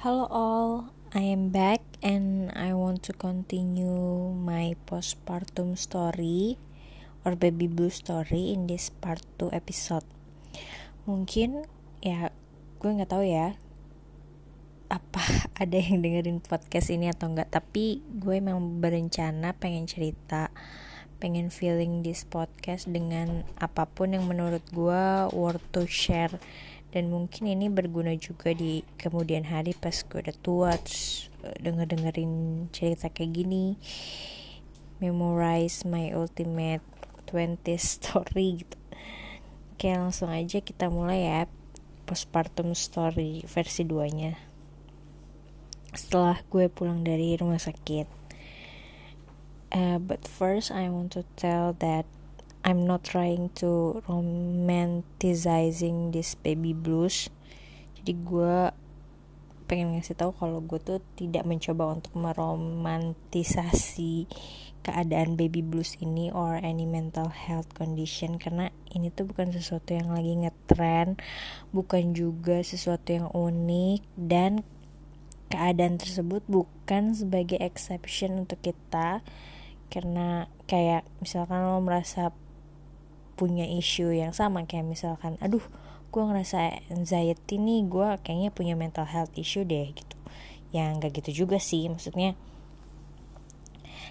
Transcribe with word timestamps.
Hello 0.00 0.24
all, 0.32 0.96
I 1.12 1.28
am 1.28 1.52
back 1.52 1.84
and 2.00 2.48
I 2.56 2.72
want 2.72 3.04
to 3.04 3.12
continue 3.12 4.32
my 4.32 4.72
postpartum 4.88 5.76
story 5.76 6.56
or 7.20 7.36
baby 7.36 7.68
blue 7.68 7.92
story 7.92 8.48
in 8.48 8.64
this 8.64 8.88
part 8.88 9.20
2 9.36 9.52
episode. 9.52 10.08
Mungkin 11.04 11.68
ya 12.00 12.32
gue 12.80 12.90
nggak 12.96 13.12
tahu 13.12 13.28
ya 13.28 13.60
apa 14.88 15.20
ada 15.68 15.76
yang 15.76 16.00
dengerin 16.00 16.40
podcast 16.40 16.88
ini 16.88 17.12
atau 17.12 17.28
enggak 17.28 17.52
tapi 17.52 18.00
gue 18.00 18.40
memang 18.40 18.80
berencana 18.80 19.52
pengen 19.52 19.84
cerita 19.84 20.48
pengen 21.20 21.52
feeling 21.52 22.00
this 22.00 22.24
podcast 22.24 22.88
dengan 22.88 23.44
apa 23.60 23.84
pun 23.84 24.16
yang 24.16 24.24
menurut 24.24 24.64
gue 24.72 25.28
worth 25.36 25.60
to 25.76 25.84
share 25.84 26.40
dan 26.90 27.10
mungkin 27.10 27.46
ini 27.50 27.70
berguna 27.70 28.14
juga 28.18 28.50
di 28.50 28.82
kemudian 28.98 29.46
hari 29.46 29.74
pas 29.74 29.94
gue 29.94 30.18
udah 30.18 30.36
tua 30.42 30.70
terus 30.78 31.30
eh, 31.46 31.56
denger 31.62 31.86
dengerin 31.96 32.66
cerita 32.74 33.10
kayak 33.10 33.32
gini. 33.34 33.78
Memorize 35.00 35.88
my 35.88 36.12
ultimate 36.12 36.84
20 37.30 37.62
story 37.78 38.66
gitu. 38.66 38.76
Oke 39.74 39.88
langsung 39.96 40.28
aja 40.28 40.60
kita 40.60 40.92
mulai 40.92 41.24
ya 41.24 41.40
postpartum 42.10 42.74
story 42.74 43.46
versi 43.46 43.86
2 43.86 44.18
nya 44.18 44.50
setelah 45.94 46.38
gue 46.50 46.70
pulang 46.70 47.02
dari 47.02 47.34
rumah 47.34 47.58
sakit 47.58 48.06
uh, 49.74 49.98
but 49.98 50.22
first 50.26 50.70
I 50.70 50.90
want 50.90 51.14
to 51.18 51.26
tell 51.34 51.74
that 51.82 52.06
I'm 52.60 52.84
not 52.84 53.02
trying 53.02 53.48
to 53.64 54.04
romanticizing 54.04 56.12
this 56.12 56.36
baby 56.36 56.76
blues. 56.76 57.32
Jadi 57.96 58.12
gue 58.20 58.68
pengen 59.70 59.94
ngasih 59.94 60.18
tahu 60.18 60.34
kalau 60.34 60.58
gue 60.60 60.82
tuh 60.82 60.98
tidak 61.14 61.46
mencoba 61.46 61.94
untuk 61.94 62.10
meromantisasi 62.18 64.26
keadaan 64.82 65.38
baby 65.38 65.62
blues 65.62 65.94
ini 66.02 66.34
or 66.34 66.58
any 66.60 66.84
mental 66.84 67.30
health 67.30 67.70
condition. 67.72 68.36
Karena 68.36 68.68
ini 68.92 69.14
tuh 69.14 69.30
bukan 69.30 69.54
sesuatu 69.54 69.94
yang 69.94 70.10
lagi 70.10 70.34
ngetren 70.36 71.16
bukan 71.70 72.12
juga 72.12 72.60
sesuatu 72.66 73.14
yang 73.14 73.30
unik 73.30 74.02
dan 74.18 74.66
keadaan 75.50 75.98
tersebut 75.98 76.42
bukan 76.50 77.14
sebagai 77.14 77.62
exception 77.62 78.44
untuk 78.44 78.60
kita. 78.60 79.22
Karena 79.90 80.46
kayak 80.66 81.06
misalkan 81.22 81.66
lo 81.66 81.82
merasa 81.82 82.30
punya 83.40 83.64
isu 83.64 84.12
yang 84.12 84.36
sama 84.36 84.68
kayak 84.68 84.84
misalkan 84.84 85.40
aduh 85.40 85.64
gue 86.12 86.22
ngerasa 86.26 86.90
anxiety 86.92 87.56
nih 87.56 87.88
gue 87.88 88.08
kayaknya 88.20 88.50
punya 88.52 88.74
mental 88.76 89.08
health 89.08 89.32
issue 89.38 89.64
deh 89.64 89.94
gitu. 89.96 90.16
Yang 90.76 91.08
gak 91.08 91.12
gitu 91.22 91.30
juga 91.46 91.56
sih 91.56 91.88
maksudnya. 91.88 92.36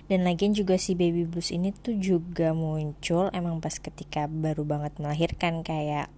Dan 0.09 0.25
lagian 0.25 0.57
juga 0.57 0.79
si 0.81 0.97
baby 0.97 1.29
blues 1.29 1.53
ini 1.53 1.69
tuh 1.69 1.93
juga 2.01 2.55
muncul 2.57 3.29
emang 3.29 3.61
pas 3.61 3.77
ketika 3.77 4.25
baru 4.25 4.65
banget 4.65 4.97
melahirkan 4.97 5.61
kayak 5.61 6.09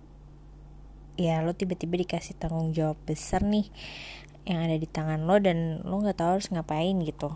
ya 1.20 1.44
lo 1.44 1.52
tiba-tiba 1.52 2.00
dikasih 2.00 2.40
tanggung 2.40 2.72
jawab 2.72 2.96
besar 3.04 3.44
nih 3.44 3.68
yang 4.48 4.64
ada 4.64 4.80
di 4.80 4.88
tangan 4.88 5.28
lo 5.28 5.38
dan 5.44 5.84
lo 5.84 6.00
nggak 6.00 6.24
tahu 6.24 6.40
harus 6.40 6.48
ngapain 6.54 6.96
gitu. 7.04 7.36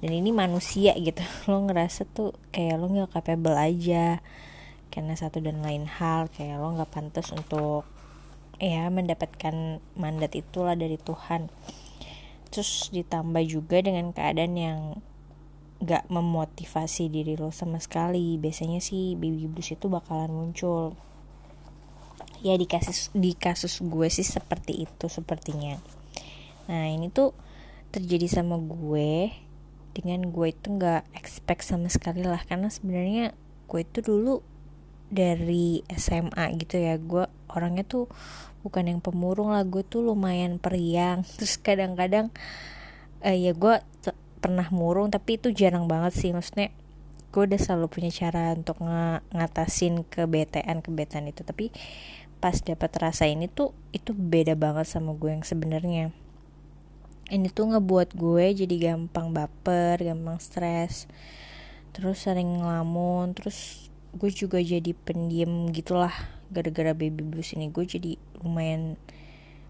Dan 0.00 0.10
ini 0.14 0.30
manusia 0.34 0.92
gitu. 1.00 1.24
Lo 1.48 1.64
ngerasa 1.64 2.04
tuh 2.04 2.36
kayak 2.52 2.76
lo 2.76 2.92
nggak 2.92 3.14
capable 3.14 3.56
aja 3.56 4.20
karena 4.94 5.18
satu 5.18 5.42
dan 5.42 5.58
lain 5.58 5.90
hal 5.90 6.30
kayak 6.30 6.62
lo 6.62 6.70
nggak 6.78 6.94
pantas 6.94 7.34
untuk 7.34 7.82
ya 8.62 8.86
mendapatkan 8.86 9.82
mandat 9.98 10.38
itulah 10.38 10.78
dari 10.78 10.94
Tuhan. 10.94 11.50
Terus 12.54 12.94
ditambah 12.94 13.42
juga 13.50 13.82
dengan 13.82 14.14
keadaan 14.14 14.54
yang 14.54 14.80
gak 15.82 16.06
memotivasi 16.06 17.10
diri 17.10 17.34
lo 17.34 17.50
sama 17.50 17.82
sekali. 17.82 18.38
Biasanya 18.38 18.78
sih 18.78 19.18
baby 19.18 19.50
blues 19.50 19.74
itu 19.74 19.90
bakalan 19.90 20.30
muncul. 20.30 20.94
Ya 22.44 22.54
di 22.54 22.70
kasus 22.70 23.10
di 23.10 23.34
kasus 23.34 23.82
gue 23.82 24.06
sih 24.06 24.22
seperti 24.22 24.86
itu 24.86 25.06
sepertinya. 25.10 25.80
Nah 26.70 26.86
ini 26.86 27.10
tuh 27.10 27.34
terjadi 27.90 28.30
sama 28.30 28.54
gue. 28.62 29.34
Dengan 29.94 30.26
gue 30.30 30.46
itu 30.50 30.74
nggak 30.74 31.10
expect 31.18 31.66
sama 31.66 31.90
sekali 31.90 32.22
lah. 32.22 32.38
Karena 32.46 32.70
sebenarnya 32.70 33.34
gue 33.66 33.80
itu 33.82 33.98
dulu 33.98 34.53
dari 35.12 35.84
SMA 35.92 36.56
gitu 36.60 36.80
ya 36.80 36.96
gue 36.96 37.24
orangnya 37.52 37.84
tuh 37.86 38.10
bukan 38.64 38.88
yang 38.88 39.00
pemurung 39.04 39.52
lah 39.52 39.62
gue 39.62 39.84
tuh 39.84 40.00
lumayan 40.00 40.56
periang. 40.56 41.22
Terus 41.38 41.60
kadang-kadang 41.60 42.32
uh, 43.20 43.36
ya 43.36 43.52
gue 43.52 43.74
pernah 44.40 44.68
murung 44.68 45.08
tapi 45.08 45.36
itu 45.36 45.52
jarang 45.52 45.84
banget 45.86 46.16
sih. 46.16 46.30
Maksudnya 46.32 46.72
gue 47.30 47.42
udah 47.44 47.60
selalu 47.60 47.86
punya 47.90 48.10
cara 48.10 48.54
untuk 48.56 48.80
ng 48.80 49.20
ngatasin 49.36 50.08
kebetean 50.08 50.80
kebetean 50.80 51.28
itu. 51.28 51.44
Tapi 51.44 51.68
pas 52.40 52.56
dapat 52.60 52.92
rasa 53.00 53.24
ini 53.28 53.48
tuh 53.48 53.72
itu 53.92 54.12
beda 54.12 54.56
banget 54.56 54.88
sama 54.88 55.12
gue 55.12 55.30
yang 55.32 55.44
sebenarnya. 55.44 56.12
Ini 57.24 57.48
tuh 57.52 57.72
ngebuat 57.72 58.12
gue 58.12 58.52
jadi 58.52 58.92
gampang 58.92 59.32
baper 59.32 59.96
gampang 59.96 60.36
stres 60.40 61.08
terus 61.94 62.26
sering 62.26 62.58
ngelamun 62.58 63.32
terus 63.38 63.83
gue 64.14 64.30
juga 64.30 64.62
jadi 64.62 64.94
pendiam 64.94 65.70
gitulah 65.74 66.14
gara-gara 66.50 66.94
baby 66.94 67.22
blues 67.26 67.52
ini. 67.52 67.68
Gue 67.68 67.84
jadi 67.84 68.14
lumayan 68.40 68.94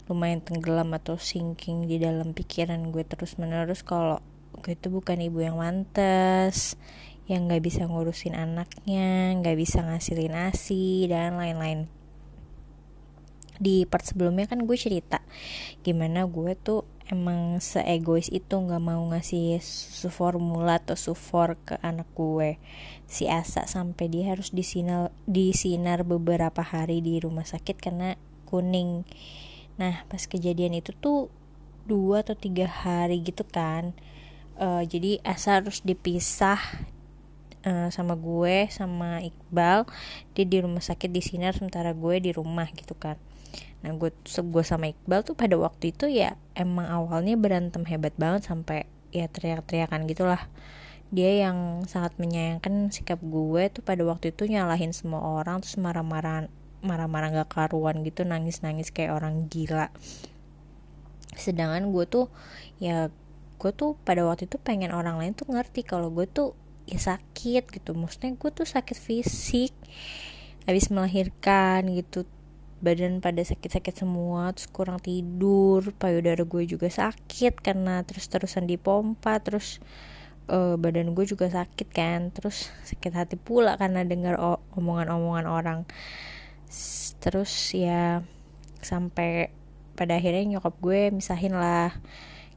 lumayan 0.05 0.45
tenggelam 0.45 0.93
atau 0.93 1.17
sinking 1.17 1.89
di 1.89 1.97
dalam 1.97 2.37
pikiran 2.37 2.93
gue 2.93 3.09
terus 3.09 3.41
menerus 3.41 3.81
kalau 3.81 4.21
gue 4.61 4.77
itu 4.77 4.93
bukan 4.93 5.17
ibu 5.17 5.41
yang 5.41 5.57
mantas 5.57 6.77
yang 7.25 7.49
nggak 7.49 7.65
bisa 7.65 7.89
ngurusin 7.89 8.37
anaknya 8.37 9.33
nggak 9.41 9.57
bisa 9.57 9.81
ngasilin 9.81 10.37
asi 10.37 11.09
dan 11.09 11.41
lain-lain 11.41 11.89
di 13.63 13.87
part 13.87 14.03
sebelumnya 14.03 14.51
kan 14.51 14.67
gue 14.67 14.75
cerita 14.75 15.23
gimana 15.87 16.27
gue 16.27 16.59
tuh 16.59 16.83
emang 17.07 17.61
seegois 17.61 18.33
itu 18.33 18.57
nggak 18.57 18.81
mau 18.81 19.03
ngasih 19.13 19.61
susu 19.61 20.09
formula 20.09 20.81
atau 20.81 20.97
sufor 20.97 21.61
ke 21.61 21.77
anak 21.85 22.09
gue. 22.17 22.57
Si 23.05 23.29
Asa 23.29 23.69
sampai 23.69 24.09
dia 24.09 24.33
harus 24.33 24.57
disinar 24.57 25.13
disinar 25.29 26.03
beberapa 26.09 26.65
hari 26.65 27.05
di 27.05 27.21
rumah 27.21 27.45
sakit 27.45 27.77
karena 27.77 28.17
kuning. 28.49 29.05
Nah 29.77 30.09
pas 30.09 30.25
kejadian 30.25 30.81
itu 30.81 30.97
tuh 30.97 31.29
dua 31.85 32.25
atau 32.25 32.33
tiga 32.33 32.65
hari 32.65 33.21
gitu 33.21 33.45
kan 33.45 33.93
uh, 34.57 34.81
jadi 34.81 35.21
Asa 35.21 35.61
harus 35.61 35.85
dipisah 35.85 36.61
uh, 37.69 37.89
sama 37.93 38.17
gue 38.17 38.71
sama 38.73 39.21
Iqbal. 39.21 39.85
Dia 40.33 40.45
di 40.49 40.59
rumah 40.65 40.81
sakit 40.81 41.11
disinar 41.13 41.53
sementara 41.53 41.93
gue 41.93 42.17
di 42.23 42.31
rumah 42.33 42.67
gitu 42.73 42.97
kan 42.97 43.21
nah 43.85 43.93
gue 43.93 44.09
gue 44.25 44.65
sama 44.65 44.89
Iqbal 44.89 45.29
tuh 45.29 45.37
pada 45.37 45.61
waktu 45.61 45.93
itu 45.93 46.09
ya 46.09 46.41
emang 46.57 46.89
awalnya 46.89 47.37
berantem 47.37 47.85
hebat 47.85 48.17
banget 48.17 48.49
sampai 48.49 48.89
ya 49.13 49.29
teriak-teriakan 49.29 50.09
gitulah. 50.09 50.49
Dia 51.13 51.47
yang 51.47 51.85
sangat 51.85 52.17
menyayangkan 52.17 52.89
sikap 52.91 53.21
gue 53.21 53.69
tuh 53.69 53.85
pada 53.85 54.01
waktu 54.03 54.33
itu 54.33 54.49
nyalahin 54.49 54.97
semua 54.97 55.21
orang 55.21 55.61
terus 55.61 55.77
marah-marah 55.77 56.49
marah-marah 56.81 57.45
gak 57.45 57.53
karuan 57.53 58.01
gitu 58.03 58.25
nangis-nangis 58.25 58.89
kayak 58.89 59.15
orang 59.21 59.53
gila. 59.53 59.93
Sedangkan 61.37 61.93
gue 61.93 62.09
tuh 62.09 62.33
ya 62.81 63.13
gue 63.61 63.71
tuh 63.77 64.01
pada 64.03 64.25
waktu 64.25 64.49
itu 64.49 64.57
pengen 64.57 64.97
orang 64.97 65.21
lain 65.21 65.37
tuh 65.37 65.47
ngerti 65.53 65.85
kalau 65.85 66.09
gue 66.09 66.25
tuh 66.25 66.57
ya 66.89 66.97
sakit 66.97 67.69
gitu. 67.69 67.93
Maksudnya 67.93 68.33
gue 68.35 68.51
tuh 68.51 68.65
sakit 68.65 68.97
fisik 68.97 69.77
habis 70.65 70.89
melahirkan 70.89 71.85
gitu 71.93 72.25
badan 72.85 73.25
pada 73.25 73.41
sakit-sakit 73.41 74.05
semua 74.05 74.53
terus 74.53 74.69
kurang 74.69 75.01
tidur 75.01 75.97
payudara 75.97 76.45
gue 76.45 76.69
juga 76.69 76.93
sakit 76.93 77.65
karena 77.65 78.05
terus-terusan 78.05 78.69
dipompa 78.69 79.41
terus 79.41 79.81
uh, 80.53 80.77
badan 80.77 81.17
gue 81.17 81.25
juga 81.25 81.49
sakit 81.49 81.89
kan 81.89 82.29
terus 82.35 82.69
sakit 82.85 83.13
hati 83.17 83.37
pula 83.41 83.81
karena 83.81 84.05
dengar 84.05 84.37
omongan-omongan 84.77 85.47
orang. 85.49 85.81
Terus 87.23 87.53
ya 87.73 88.21
sampai 88.85 89.49
pada 89.97 90.19
akhirnya 90.19 90.59
nyokap 90.59 90.75
gue 90.83 91.09
misahin 91.15 91.57
lah 91.57 91.95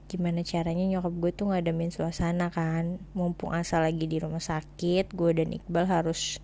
gimana 0.07 0.39
caranya 0.44 0.83
nyokap 0.88 1.13
gue 1.19 1.31
tuh 1.35 1.45
ngadamin 1.51 1.91
suasana 1.91 2.51
kan. 2.51 3.00
Mumpung 3.15 3.56
asal 3.56 3.83
lagi 3.83 4.07
di 4.07 4.19
rumah 4.19 4.44
sakit 4.44 5.15
gue 5.15 5.31
dan 5.31 5.56
Iqbal 5.56 5.88
harus 5.88 6.44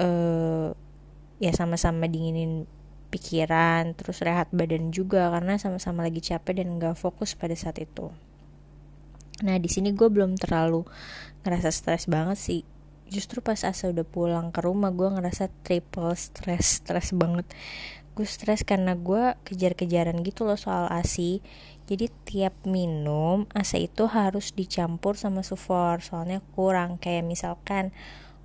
uh, 0.00 0.76
ya 1.36 1.52
sama-sama 1.52 2.08
dinginin 2.08 2.64
pikiran 3.12 3.94
terus 3.94 4.20
rehat 4.20 4.50
badan 4.50 4.90
juga 4.90 5.30
karena 5.30 5.56
sama-sama 5.56 6.04
lagi 6.04 6.20
capek 6.20 6.60
dan 6.62 6.76
gak 6.82 6.98
fokus 6.98 7.38
pada 7.38 7.54
saat 7.54 7.78
itu. 7.80 8.10
Nah 9.44 9.56
di 9.60 9.68
sini 9.68 9.92
gue 9.92 10.08
belum 10.08 10.40
terlalu 10.40 10.84
ngerasa 11.44 11.68
stres 11.72 12.08
banget 12.08 12.38
sih. 12.40 12.62
Justru 13.06 13.38
pas 13.38 13.62
Asa 13.62 13.94
udah 13.94 14.02
pulang 14.02 14.50
ke 14.50 14.64
rumah 14.64 14.90
gue 14.90 15.06
ngerasa 15.06 15.52
triple 15.62 16.16
stres 16.18 16.82
stres 16.82 17.14
banget. 17.14 17.46
Gue 18.16 18.24
stres 18.24 18.64
karena 18.64 18.96
gue 18.96 19.36
kejar-kejaran 19.44 20.24
gitu 20.24 20.48
loh 20.48 20.56
soal 20.56 20.88
asi 20.88 21.44
jadi 21.86 22.10
tiap 22.26 22.66
minum 22.66 23.46
AC 23.54 23.78
itu 23.78 24.10
harus 24.10 24.50
dicampur 24.50 25.14
sama 25.14 25.46
sufor 25.46 26.02
soalnya 26.02 26.42
kurang. 26.58 26.98
Kayak 26.98 27.28
misalkan 27.30 27.94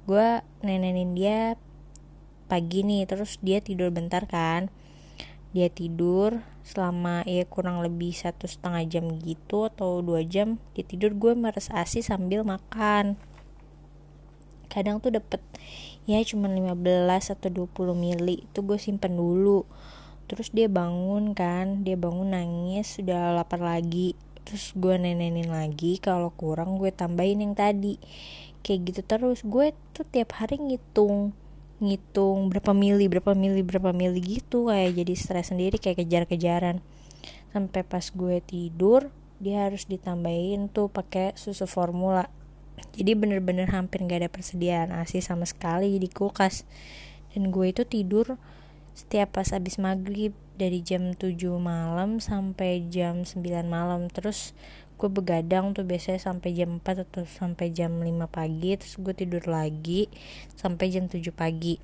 gue 0.06 0.46
nenenin 0.62 1.18
dia 1.18 1.58
pagi 2.52 2.84
nih 2.84 3.08
terus 3.08 3.40
dia 3.40 3.64
tidur 3.64 3.96
bentar 3.96 4.28
kan? 4.28 4.68
Dia 5.56 5.72
tidur 5.72 6.44
selama 6.68 7.24
ya 7.24 7.48
kurang 7.48 7.80
lebih 7.80 8.12
satu 8.12 8.44
setengah 8.44 8.84
jam 8.92 9.06
gitu 9.24 9.72
atau 9.72 10.04
dua 10.04 10.28
jam 10.28 10.60
dia 10.76 10.84
tidur. 10.84 11.16
Gue 11.16 11.32
meres 11.32 11.72
asi 11.72 12.04
sambil 12.04 12.44
makan. 12.44 13.16
Kadang 14.68 15.00
tuh 15.00 15.16
dapet 15.16 15.40
ya 16.04 16.20
cuma 16.28 16.52
15 16.52 16.76
atau 17.40 17.48
20 17.48 17.96
mili 17.96 18.44
itu 18.44 18.60
gue 18.60 18.76
simpen 18.76 19.16
dulu. 19.16 19.64
Terus 20.28 20.52
dia 20.52 20.68
bangun 20.68 21.32
kan 21.32 21.88
dia 21.88 21.96
bangun 21.96 22.36
nangis 22.36 23.00
sudah 23.00 23.32
lapar 23.32 23.64
lagi. 23.64 24.20
Terus 24.44 24.76
gue 24.76 25.00
nenenin 25.00 25.48
lagi 25.48 26.04
kalau 26.04 26.36
kurang 26.36 26.76
gue 26.76 26.92
tambahin 26.92 27.44
yang 27.44 27.56
tadi. 27.56 27.96
Kayak 28.64 28.80
gitu 28.92 29.02
terus 29.08 29.40
gue 29.44 29.72
tuh 29.96 30.04
tiap 30.08 30.36
hari 30.36 30.60
ngitung 30.60 31.36
ngitung 31.82 32.54
berapa 32.54 32.78
mili 32.78 33.10
berapa 33.10 33.34
mili 33.34 33.66
berapa 33.66 33.90
mili 33.90 34.22
gitu 34.22 34.70
kayak 34.70 35.02
jadi 35.02 35.14
stres 35.18 35.50
sendiri 35.50 35.82
kayak 35.82 36.06
kejar-kejaran. 36.06 36.80
Sampai 37.52 37.82
pas 37.82 38.06
gue 38.14 38.38
tidur 38.46 39.10
dia 39.42 39.66
harus 39.66 39.90
ditambahin 39.90 40.70
tuh 40.70 40.88
pakai 40.94 41.34
susu 41.34 41.66
formula. 41.66 42.30
Jadi 42.94 43.18
bener-bener 43.18 43.74
hampir 43.74 44.06
gak 44.06 44.22
ada 44.26 44.30
persediaan 44.30 44.94
asi 44.94 45.20
sama 45.20 45.50
sekali 45.50 45.98
di 45.98 46.06
kulkas. 46.06 46.70
Dan 47.34 47.50
gue 47.50 47.74
itu 47.74 47.82
tidur 47.84 48.38
setiap 48.94 49.42
pas 49.42 49.50
abis 49.50 49.82
maghrib 49.82 50.38
dari 50.62 50.86
jam 50.86 51.18
7 51.18 51.34
malam 51.58 52.22
sampai 52.22 52.86
jam 52.94 53.26
9 53.26 53.42
malam. 53.66 54.06
Terus 54.14 54.54
gue 55.02 55.10
begadang 55.10 55.74
tuh 55.74 55.82
biasanya 55.82 56.22
sampai 56.22 56.54
jam 56.54 56.78
4 56.78 57.10
atau 57.10 57.26
sampai 57.26 57.74
jam 57.74 57.90
5 57.98 58.06
pagi 58.30 58.78
terus 58.78 59.02
gue 59.02 59.18
tidur 59.18 59.42
lagi 59.50 60.06
sampai 60.54 60.94
jam 60.94 61.10
7 61.10 61.26
pagi. 61.34 61.82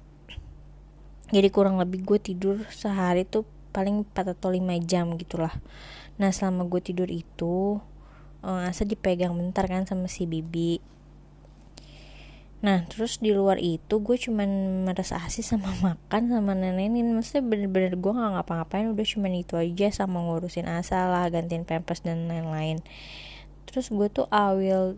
Jadi 1.33 1.49
kurang 1.49 1.81
lebih 1.81 2.05
gue 2.05 2.21
tidur 2.21 2.61
sehari 2.69 3.25
tuh 3.25 3.41
paling 3.73 4.05
4 4.13 4.37
atau 4.37 4.53
5 4.53 4.61
jam 4.85 5.17
gitulah. 5.17 5.57
Nah 6.21 6.29
selama 6.29 6.69
gue 6.69 6.81
tidur 6.85 7.09
itu 7.09 7.81
uh, 8.45 8.69
asa 8.69 8.85
dipegang 8.85 9.33
bentar 9.33 9.65
kan 9.65 9.89
sama 9.89 10.05
si 10.05 10.29
bibi 10.29 10.77
Nah 12.57 12.89
terus 12.89 13.21
di 13.21 13.37
luar 13.37 13.61
itu 13.61 14.01
gue 14.01 14.17
cuman 14.17 14.81
merasa 14.89 15.21
asih 15.21 15.45
sama 15.45 15.69
makan 15.85 16.33
sama 16.33 16.57
nenenin. 16.57 17.13
Maksudnya 17.13 17.43
bener-bener 17.45 17.93
gue 17.97 18.11
gak 18.13 18.31
ngapa-ngapain 18.33 18.89
udah 18.89 19.05
cuman 19.05 19.33
itu 19.37 19.53
aja 19.57 19.87
sama 19.93 20.25
ngurusin 20.25 20.65
asal 20.65 21.13
lah 21.13 21.29
gantiin 21.29 21.67
pampers 21.67 22.01
dan 22.01 22.25
lain-lain. 22.25 22.81
Terus 23.69 23.93
gue 23.93 24.07
tuh 24.09 24.25
I 24.33 24.57
will 24.57 24.97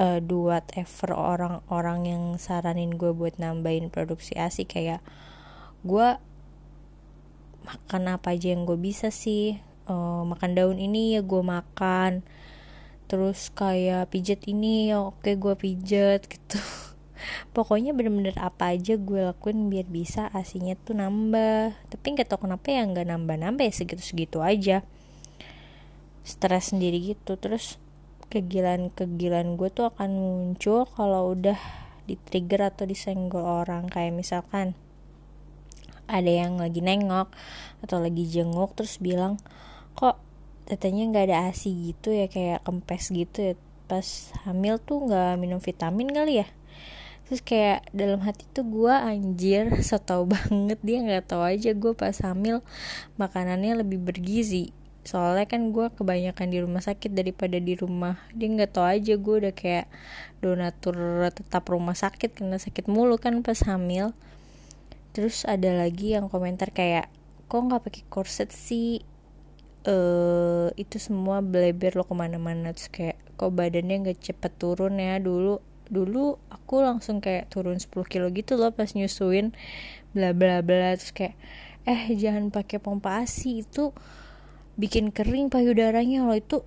uh, 0.00 0.18
do 0.18 0.50
whatever 0.50 1.14
orang-orang 1.14 1.98
yang 2.08 2.24
saranin 2.40 2.98
gue 2.98 3.12
buat 3.14 3.38
nambahin 3.38 3.92
produksi 3.92 4.34
asi 4.34 4.66
kayak 4.66 5.04
gue 5.86 6.18
makan 7.60 8.02
apa 8.10 8.34
aja 8.34 8.50
yang 8.50 8.66
gue 8.66 8.80
bisa 8.80 9.14
sih. 9.14 9.62
Uh, 9.90 10.22
makan 10.22 10.54
daun 10.54 10.78
ini 10.78 11.18
ya 11.18 11.22
gue 11.22 11.42
makan 11.42 12.22
terus 13.10 13.50
kayak 13.50 14.14
pijet 14.14 14.46
ini 14.46 14.94
ya 14.94 15.02
oke 15.02 15.26
gue 15.34 15.54
pijet 15.58 16.30
gitu. 16.30 16.62
Pokoknya 17.54 17.90
bener-bener 17.90 18.38
apa 18.38 18.70
aja 18.70 18.94
gue 18.94 19.20
lakuin 19.26 19.66
biar 19.66 19.90
bisa 19.90 20.30
asinya 20.30 20.78
tuh 20.78 20.94
nambah. 20.94 21.74
Tapi 21.90 22.06
nggak 22.14 22.30
tau 22.30 22.38
kenapa 22.38 22.70
ya 22.70 22.86
nggak 22.86 23.10
nambah-nambah 23.10 23.66
ya 23.66 23.74
segitu-segitu 23.74 24.38
aja. 24.38 24.86
Stres 26.22 26.70
sendiri 26.70 27.02
gitu. 27.02 27.34
Terus 27.34 27.82
kegilaan-kegilaan 28.30 29.58
gue 29.58 29.74
tuh 29.74 29.90
akan 29.90 30.10
muncul 30.14 30.86
kalau 30.86 31.34
udah 31.34 31.58
di 32.06 32.14
trigger 32.14 32.70
atau 32.70 32.86
disenggol 32.86 33.42
orang. 33.42 33.90
Kayak 33.90 34.14
misalkan 34.14 34.78
ada 36.06 36.30
yang 36.30 36.62
lagi 36.62 36.78
nengok 36.78 37.34
atau 37.82 37.98
lagi 37.98 38.22
jenguk 38.26 38.74
terus 38.78 39.02
bilang 39.02 39.38
kok 39.98 40.29
tetenya 40.70 41.10
nggak 41.10 41.26
ada 41.26 41.38
asi 41.50 41.90
gitu 41.90 42.14
ya 42.14 42.30
kayak 42.30 42.62
kempes 42.62 43.10
gitu 43.10 43.38
ya. 43.42 43.54
Pas 43.90 44.06
hamil 44.46 44.78
tuh 44.78 45.10
nggak 45.10 45.34
minum 45.42 45.58
vitamin 45.58 46.06
kali 46.14 46.46
ya. 46.46 46.48
Terus 47.26 47.42
kayak 47.42 47.90
dalam 47.90 48.22
hati 48.22 48.46
tuh 48.54 48.62
gue 48.66 48.94
anjir 48.94 49.66
so 49.88 49.98
tau 49.98 50.30
banget. 50.30 50.78
Dia 50.86 51.02
nggak 51.02 51.34
tahu 51.34 51.42
aja 51.42 51.74
gue 51.74 51.92
pas 51.98 52.14
hamil 52.22 52.62
makanannya 53.18 53.82
lebih 53.82 53.98
bergizi. 53.98 54.70
Soalnya 55.02 55.50
kan 55.50 55.74
gue 55.74 55.90
kebanyakan 55.90 56.46
di 56.54 56.58
rumah 56.62 56.82
sakit 56.86 57.10
daripada 57.10 57.58
di 57.58 57.74
rumah. 57.74 58.22
Dia 58.30 58.46
nggak 58.54 58.70
tahu 58.70 58.86
aja 58.86 59.14
gue 59.18 59.34
udah 59.42 59.54
kayak 59.54 59.90
donatur 60.38 61.26
tetap 61.34 61.66
rumah 61.66 61.98
sakit 61.98 62.38
karena 62.38 62.62
sakit 62.62 62.86
mulu 62.86 63.18
kan 63.18 63.42
pas 63.42 63.58
hamil. 63.66 64.14
Terus 65.10 65.42
ada 65.42 65.74
lagi 65.74 66.14
yang 66.14 66.30
komentar 66.30 66.70
kayak 66.70 67.10
kok 67.50 67.66
nggak 67.66 67.82
pakai 67.82 68.04
korset 68.06 68.54
sih 68.54 69.02
uh, 69.86 70.68
itu 70.76 70.96
semua 71.00 71.40
bleber 71.44 71.96
lo 71.96 72.04
ke 72.04 72.14
mana-mana. 72.16 72.74
Terus 72.76 72.90
kayak 72.92 73.16
kok 73.36 73.52
badannya 73.54 73.96
nggak 74.08 74.18
cepet 74.20 74.52
turun 74.60 75.00
ya? 75.00 75.16
Dulu 75.22 75.60
dulu 75.90 76.38
aku 76.52 76.86
langsung 76.86 77.18
kayak 77.18 77.50
turun 77.50 77.82
10 77.82 77.90
kilo 78.06 78.30
gitu 78.30 78.54
loh 78.54 78.70
pas 78.70 78.92
nyusuin 78.94 79.52
bla 80.12 80.36
bla 80.36 80.60
bla. 80.60 80.96
Terus 80.96 81.12
kayak 81.14 81.34
eh 81.88 82.12
jangan 82.14 82.52
pakai 82.52 82.78
pompa 82.78 83.24
asi 83.24 83.64
itu 83.64 83.96
bikin 84.76 85.12
kering 85.12 85.48
payudaranya 85.52 86.24
lo 86.24 86.36
itu 86.36 86.64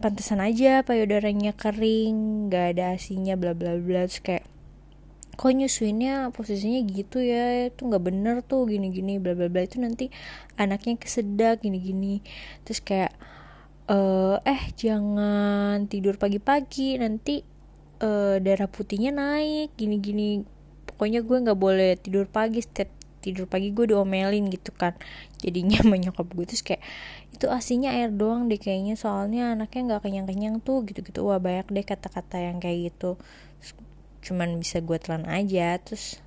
pantesan 0.00 0.40
aja 0.40 0.80
payudaranya 0.84 1.52
kering 1.56 2.48
nggak 2.48 2.76
ada 2.76 2.96
asinya 2.96 3.36
bla 3.36 3.52
bla 3.52 3.76
bla. 3.76 4.08
Terus 4.08 4.22
kayak 4.24 4.44
kok 5.40 5.56
nyusuinnya 5.56 6.36
posisinya 6.36 6.84
gitu 6.84 7.24
ya 7.24 7.72
itu 7.72 7.88
nggak 7.88 8.04
bener 8.04 8.36
tuh 8.44 8.68
gini 8.68 8.92
gini 8.92 9.16
bla 9.16 9.32
bla 9.32 9.48
bla 9.48 9.64
itu 9.64 9.80
nanti 9.80 10.12
anaknya 10.60 11.00
kesedak 11.00 11.64
gini 11.64 11.80
gini 11.80 12.14
terus 12.68 12.84
kayak 12.84 13.16
uh, 13.88 14.36
eh 14.44 14.68
jangan 14.76 15.88
tidur 15.88 16.20
pagi-pagi 16.20 17.00
nanti 17.00 17.40
uh, 18.04 18.36
darah 18.36 18.68
putihnya 18.68 19.16
naik 19.16 19.72
gini 19.80 19.96
gini 19.96 20.28
pokoknya 20.84 21.24
gue 21.24 21.36
nggak 21.48 21.56
boleh 21.56 21.96
tidur 21.96 22.28
pagi 22.28 22.60
setiap 22.60 22.92
tidur 23.20 23.44
pagi 23.44 23.72
gue 23.76 23.84
diomelin 23.84 24.48
gitu 24.48 24.72
kan. 24.72 24.96
Jadinya 25.44 25.84
menyokap 25.92 26.28
gue 26.32 26.44
terus 26.48 26.64
kayak 26.64 26.80
itu 27.36 27.46
asinya 27.52 27.92
air 27.92 28.08
doang 28.12 28.48
deh 28.48 28.56
kayaknya 28.56 28.96
soalnya 28.96 29.52
anaknya 29.52 29.96
nggak 29.96 30.00
kenyang 30.08 30.26
kenyang 30.28 30.56
tuh 30.60 30.84
gitu 30.88 31.04
gitu 31.04 31.24
wah 31.24 31.36
banyak 31.36 31.68
deh 31.68 31.84
kata-kata 31.84 32.40
yang 32.40 32.60
kayak 32.60 32.92
gitu 32.92 33.20
cuman 34.20 34.60
bisa 34.60 34.80
gue 34.84 34.96
telan 35.00 35.26
aja. 35.26 35.76
Terus 35.80 36.20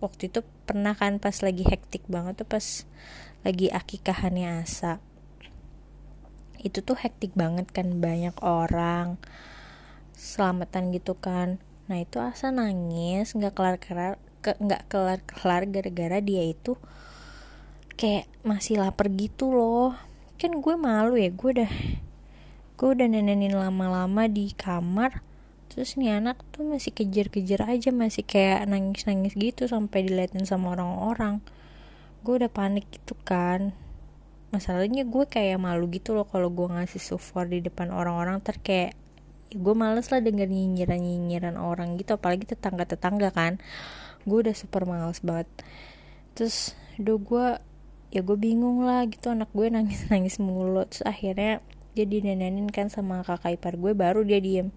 waktu 0.00 0.28
itu 0.28 0.44
pernah 0.68 0.92
kan 0.92 1.18
pas 1.18 1.40
lagi 1.40 1.64
hektik 1.64 2.04
banget 2.06 2.44
tuh 2.44 2.48
pas 2.48 2.66
lagi 3.42 3.72
akikahannya 3.72 4.62
Asa. 4.64 5.00
Itu 6.60 6.82
tuh 6.82 6.98
hektik 6.98 7.32
banget 7.36 7.70
kan 7.72 8.00
banyak 8.00 8.36
orang 8.42 9.20
selamatan 10.16 10.92
gitu 10.92 11.16
kan. 11.16 11.60
Nah 11.86 12.02
itu 12.02 12.18
Asa 12.18 12.50
nangis 12.50 13.32
nggak 13.36 13.54
kelar 13.54 13.76
kelar 13.78 14.14
nggak 14.46 14.82
kelar 14.86 15.20
kelar 15.26 15.62
gara-gara 15.66 16.22
dia 16.22 16.46
itu 16.46 16.78
kayak 17.98 18.30
masih 18.46 18.78
lapar 18.78 19.08
gitu 19.14 19.50
loh. 19.50 19.96
Kan 20.36 20.60
gue 20.60 20.74
malu 20.76 21.16
ya 21.16 21.32
gue 21.32 21.50
udah 21.62 21.72
gue 22.76 22.88
udah 22.92 23.08
nenenin 23.08 23.56
lama-lama 23.56 24.28
di 24.28 24.52
kamar 24.52 25.24
terus 25.76 26.00
nih 26.00 26.16
anak 26.16 26.40
tuh 26.56 26.64
masih 26.64 26.88
kejar-kejar 26.96 27.68
aja 27.68 27.92
masih 27.92 28.24
kayak 28.24 28.64
nangis-nangis 28.64 29.36
gitu 29.36 29.68
sampai 29.68 30.08
diliatin 30.08 30.48
sama 30.48 30.72
orang-orang. 30.72 31.44
Gue 32.24 32.40
udah 32.40 32.48
panik 32.48 32.88
gitu 32.88 33.12
kan. 33.28 33.76
Masalahnya 34.56 35.04
gue 35.04 35.28
kayak 35.28 35.60
malu 35.60 35.92
gitu 35.92 36.16
loh 36.16 36.24
kalau 36.24 36.48
gue 36.48 36.64
ngasih 36.64 36.96
support 36.96 37.52
di 37.52 37.60
depan 37.60 37.92
orang-orang 37.92 38.40
ter 38.40 38.56
kayak 38.56 38.96
ya 39.52 39.56
gue 39.60 39.74
males 39.76 40.08
lah 40.08 40.24
denger 40.24 40.48
nyinyiran 40.48 40.96
nyinyiran 40.96 41.60
orang 41.60 42.00
gitu 42.00 42.16
apalagi 42.16 42.48
tetangga 42.48 42.88
tetangga 42.88 43.28
kan. 43.28 43.60
Gue 44.24 44.48
udah 44.48 44.56
super 44.56 44.88
males 44.88 45.20
banget. 45.20 45.44
Terus 46.32 46.72
do 46.96 47.20
gue 47.20 47.60
ya 48.16 48.24
gue 48.24 48.38
bingung 48.40 48.80
lah 48.80 49.04
gitu 49.12 49.28
anak 49.28 49.52
gue 49.52 49.68
nangis 49.68 50.08
nangis 50.08 50.40
mulu. 50.40 50.88
Terus 50.88 51.04
akhirnya 51.04 51.60
dia 51.92 52.08
dinenenin 52.08 52.72
kan 52.72 52.88
sama 52.88 53.20
kakak 53.20 53.60
ipar 53.60 53.76
gue 53.76 53.92
baru 53.92 54.24
dia 54.24 54.40
diem 54.40 54.72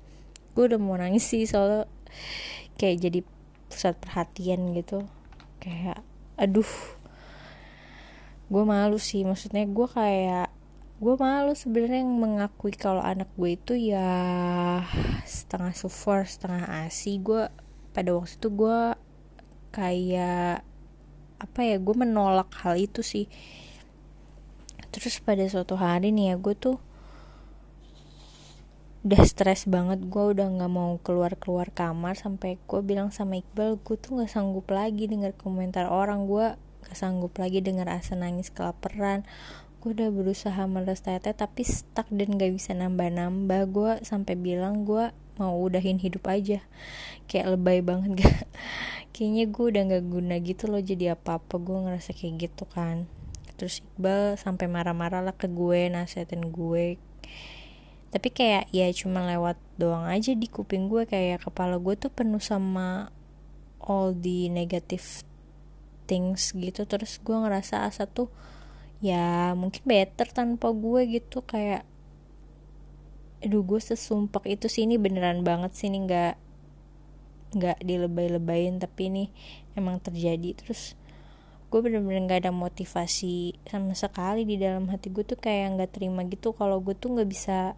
gue 0.60 0.75
udah 0.75 0.80
mau 0.84 1.00
nangis 1.00 1.24
sih 1.24 1.48
soalnya 1.48 1.88
kayak 2.75 3.00
jadi 3.00 3.20
pusat 3.72 3.96
perhatian 3.96 4.75
gitu. 4.75 5.08
Kayak 5.63 6.04
aduh 6.36 6.68
gue 8.51 8.63
malu 8.68 9.00
sih. 9.00 9.24
Maksudnya 9.24 9.63
gue 9.63 9.88
kayak 9.88 10.51
gue 11.00 11.16
malu 11.16 11.56
sebenarnya 11.56 12.04
mengakui 12.04 12.75
kalau 12.75 13.00
anak 13.00 13.32
gue 13.39 13.56
itu 13.56 13.80
ya 13.80 14.84
setengah 15.24 15.72
super 15.72 16.28
setengah 16.28 16.84
asi. 16.84 17.24
Gue 17.24 17.48
pada 17.96 18.12
waktu 18.12 18.36
itu 18.36 18.51
gue 18.51 19.00
kayak 19.72 20.68
apa 21.39 21.60
ya 21.63 21.80
gue 21.80 21.96
menolak 21.96 22.51
hal 22.68 22.75
itu 22.75 23.00
sih. 23.00 23.32
Terus 24.92 25.24
pada 25.24 25.48
suatu 25.48 25.80
hari 25.80 26.12
nih 26.12 26.34
ya 26.34 26.36
gue 26.36 26.51
tuh 26.51 26.84
udah 29.00 29.24
stres 29.24 29.63
banget 29.63 30.03
gue 30.12 30.24
udah 30.36 30.48
nggak 30.60 30.72
mau 30.72 31.00
keluar 31.00 31.39
keluar 31.39 31.72
kamar 31.72 32.20
sampai 32.20 32.60
gue 32.60 32.82
bilang 32.84 33.15
sama 33.15 33.39
Iqbal 33.39 33.79
gue 33.79 33.96
tuh 33.96 34.20
nggak 34.20 34.32
sanggup 34.32 34.68
lagi 34.68 35.08
dengar 35.08 35.32
komentar 35.39 35.88
orang 35.88 36.27
gue 36.27 36.60
gak 36.89 36.96
sanggup 36.96 37.36
lagi 37.38 37.60
dengar 37.60 37.86
asa 37.91 38.15
nangis 38.15 38.50
kelaparan. 38.50 39.27
Gue 39.79 39.96
udah 39.96 40.12
berusaha 40.12 40.60
meres 40.68 41.06
tete 41.06 41.32
tapi 41.32 41.63
stuck 41.63 42.08
dan 42.12 42.36
gak 42.36 42.51
bisa 42.51 42.75
nambah-nambah. 42.75 43.62
Gue 43.72 43.91
sampai 44.03 44.36
bilang 44.36 44.84
gue 44.84 45.12
mau 45.39 45.56
udahin 45.56 46.00
hidup 46.00 46.27
aja. 46.27 46.65
Kayak 47.29 47.56
lebay 47.56 47.79
banget 47.86 48.12
gak 48.25 48.38
kayaknya 49.13 49.46
gue 49.51 49.65
udah 49.70 49.84
gak 49.96 50.06
guna 50.08 50.36
gitu 50.41 50.65
loh 50.72 50.82
jadi 50.82 51.15
apa-apa. 51.15 51.62
Gue 51.62 51.77
ngerasa 51.88 52.12
kayak 52.15 52.50
gitu 52.50 52.65
kan. 52.68 53.08
Terus 53.60 53.84
Iqbal 53.84 54.39
sampai 54.39 54.65
marah-marah 54.72 55.22
lah 55.22 55.36
ke 55.36 55.46
gue 55.51 55.91
nasihatin 55.91 56.48
gue 56.50 56.98
tapi 58.10 58.34
kayak 58.34 58.74
ya 58.74 58.89
cuma 58.89 59.22
lewat 59.30 59.62
doang 59.78 60.10
aja 60.10 60.34
di 60.34 60.50
kuping 60.50 60.89
gue 60.89 61.06
kayak 61.06 61.46
kepala 61.46 61.78
gue 61.78 61.94
tuh 61.94 62.10
penuh 62.10 62.42
sama 62.42 63.13
all 63.86 64.18
the 64.18 64.50
negative 64.50 65.22
things 66.10 66.51
gitu. 66.58 66.89
Terus 66.89 67.22
gue 67.22 67.38
ngerasa 67.38 67.86
asa 67.86 68.10
tuh 68.10 68.34
ya 69.00 69.54
mungkin 69.54 69.86
better 69.86 70.28
tanpa 70.34 70.74
gue 70.74 71.22
gitu 71.22 71.46
kayak 71.46 71.88
aduh 73.39 73.63
gue 73.63 73.80
sesumpak 73.80 74.44
itu 74.51 74.68
sih 74.68 74.84
ini 74.84 75.00
beneran 75.00 75.48
banget 75.48 75.72
sih 75.72 75.88
ini 75.88 76.04
nggak 76.04 76.36
nggak 77.56 77.78
dilebay-lebayin 77.82 78.82
tapi 78.82 79.13
ini 79.13 79.24
emang 79.78 80.01
terjadi. 80.01 80.58
Terus 80.58 80.98
gue 81.70 81.80
bener-bener 81.86 82.25
gak 82.25 82.50
ada 82.50 82.54
motivasi 82.54 83.54
sama 83.70 83.94
sekali 83.94 84.42
di 84.42 84.58
dalam 84.58 84.89
hati 84.89 85.13
gue 85.13 85.22
tuh 85.22 85.38
kayak 85.38 85.78
nggak 85.78 85.92
terima 85.94 86.25
gitu. 86.25 86.58
Kalau 86.58 86.82
gue 86.82 86.98
tuh 86.98 87.13
nggak 87.13 87.30
bisa 87.30 87.78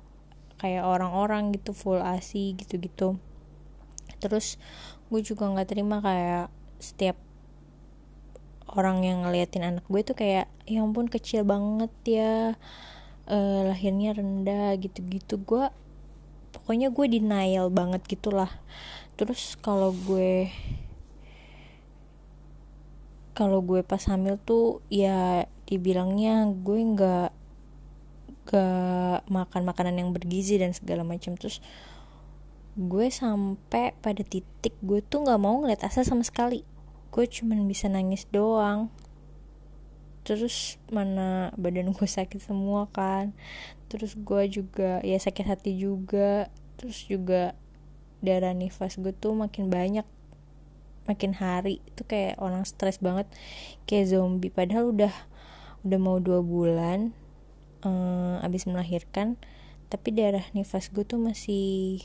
kayak 0.62 0.86
orang-orang 0.86 1.50
gitu 1.58 1.74
full 1.74 1.98
asi 1.98 2.53
gitu-gitu. 2.53 3.18
Terus 4.22 4.62
gue 5.10 5.25
juga 5.25 5.50
nggak 5.50 5.74
terima 5.74 5.98
kayak 6.00 6.53
setiap 6.77 7.18
orang 8.72 9.03
yang 9.03 9.25
ngeliatin 9.25 9.65
anak 9.65 9.84
gue 9.89 10.01
tuh 10.06 10.15
kayak 10.15 10.48
ya 10.70 10.80
ampun 10.86 11.10
kecil 11.10 11.44
banget 11.44 11.91
ya 12.06 12.34
uh, 13.25 13.62
lahirnya 13.65 14.13
rendah 14.13 14.77
gitu-gitu. 14.77 15.41
Gue 15.41 15.74
pokoknya 16.53 16.94
gue 16.94 17.06
denial 17.10 17.74
banget 17.74 18.06
gitulah. 18.06 18.53
Terus 19.18 19.58
kalau 19.58 19.91
gue 19.91 20.53
kalau 23.34 23.65
gue 23.65 23.82
pas 23.82 24.03
hamil 24.06 24.38
tuh 24.38 24.86
ya 24.94 25.50
dibilangnya 25.65 26.51
gue 26.51 26.80
nggak 26.84 27.41
gak 28.48 29.28
makan 29.30 29.62
makanan 29.64 29.96
yang 30.02 30.10
bergizi 30.12 30.58
dan 30.58 30.74
segala 30.74 31.06
macam. 31.06 31.38
Terus 31.38 31.62
gue 32.80 33.08
sampai 33.12 33.92
pada 34.00 34.24
titik 34.24 34.80
gue 34.80 35.04
tuh 35.04 35.28
nggak 35.28 35.42
mau 35.44 35.60
ngeliat 35.60 35.84
Asa 35.84 36.08
sama 36.08 36.24
sekali. 36.24 36.64
Gue 37.12 37.28
cuman 37.28 37.68
bisa 37.68 37.92
nangis 37.92 38.26
doang. 38.32 38.88
Terus 40.24 40.78
mana 40.88 41.52
badan 41.60 41.92
gue 41.92 42.08
sakit 42.08 42.40
semua 42.40 42.88
kan. 42.90 43.36
Terus 43.92 44.16
gue 44.16 44.48
juga 44.48 45.04
ya 45.04 45.20
sakit 45.20 45.46
hati 45.46 45.76
juga. 45.76 46.48
Terus 46.80 47.04
juga 47.06 47.54
darah 48.24 48.54
nifas 48.56 48.96
gue 48.96 49.12
tuh 49.12 49.36
makin 49.36 49.68
banyak. 49.68 50.08
Makin 51.10 51.36
hari. 51.36 51.84
Itu 51.84 52.08
kayak 52.08 52.40
orang 52.40 52.64
stres 52.64 53.04
banget. 53.04 53.28
Kayak 53.84 54.16
zombie. 54.16 54.54
Padahal 54.54 54.96
udah 54.96 55.14
udah 55.82 56.00
mau 56.00 56.22
dua 56.22 56.46
bulan 56.46 57.12
uh, 57.86 58.42
abis 58.46 58.66
melahirkan 58.70 59.38
tapi 59.92 60.16
darah 60.16 60.48
nifas 60.56 60.88
gue 60.88 61.04
tuh 61.04 61.20
masih 61.20 62.00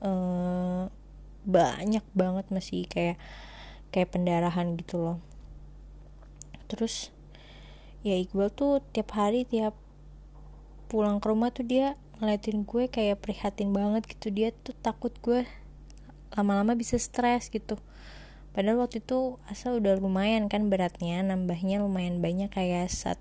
uh, 0.00 0.88
banyak 1.44 2.02
banget 2.16 2.48
masih 2.48 2.88
kayak 2.88 3.20
kayak 3.94 4.10
pendarahan 4.10 4.74
gitu 4.80 4.98
loh. 4.98 5.18
Terus 6.66 7.14
ya 8.02 8.18
Iqbal 8.18 8.50
tuh 8.50 8.82
tiap 8.90 9.14
hari 9.14 9.46
tiap 9.46 9.76
pulang 10.90 11.22
ke 11.22 11.26
rumah 11.30 11.52
tuh 11.54 11.66
dia 11.66 11.94
ngeliatin 12.18 12.64
gue 12.64 12.88
kayak 12.88 13.22
prihatin 13.22 13.70
banget 13.70 14.08
gitu. 14.10 14.32
Dia 14.32 14.50
tuh 14.50 14.74
takut 14.80 15.12
gue 15.20 15.46
lama-lama 16.34 16.74
bisa 16.74 16.96
stres 16.96 17.52
gitu. 17.52 17.78
Padahal 18.56 18.80
waktu 18.80 19.04
itu 19.04 19.36
asal 19.52 19.78
udah 19.78 20.00
lumayan 20.00 20.48
kan 20.48 20.72
beratnya 20.72 21.20
nambahnya 21.20 21.84
lumayan 21.84 22.24
banyak 22.24 22.48
kayak 22.48 22.88
saat 22.88 23.20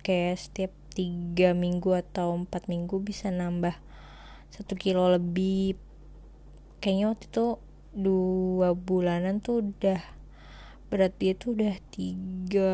kayak 0.00 0.40
setiap 0.40 0.72
tiga 0.90 1.54
minggu 1.54 1.94
atau 1.94 2.34
empat 2.34 2.66
minggu 2.66 3.00
bisa 3.00 3.30
nambah 3.30 3.74
satu 4.50 4.74
kilo 4.74 5.08
lebih. 5.10 5.78
Kayaknya 6.82 7.06
waktu 7.14 7.26
itu 7.30 7.46
dua 7.90 8.74
bulanan 8.74 9.42
tuh 9.42 9.66
udah 9.66 10.00
berat 10.90 11.14
dia 11.22 11.38
tuh 11.38 11.54
udah 11.54 11.74
tiga 11.94 12.72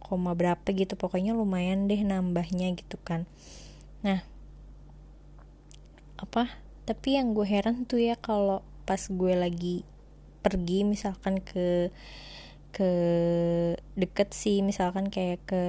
koma 0.00 0.36
berapa 0.36 0.64
gitu. 0.70 0.94
Pokoknya 0.94 1.32
lumayan 1.32 1.88
deh 1.88 2.00
nambahnya 2.04 2.76
gitu 2.76 3.00
kan. 3.00 3.24
Nah 4.04 4.22
apa? 6.20 6.52
Tapi 6.86 7.18
yang 7.18 7.34
gue 7.34 7.44
heran 7.48 7.88
tuh 7.88 7.98
ya 7.98 8.14
kalau 8.14 8.62
pas 8.86 9.00
gue 9.10 9.34
lagi 9.34 9.82
pergi 10.46 10.86
misalkan 10.86 11.42
ke 11.42 11.90
ke 12.70 12.90
deket 13.98 14.30
sih 14.30 14.62
misalkan 14.62 15.10
kayak 15.10 15.42
ke 15.48 15.64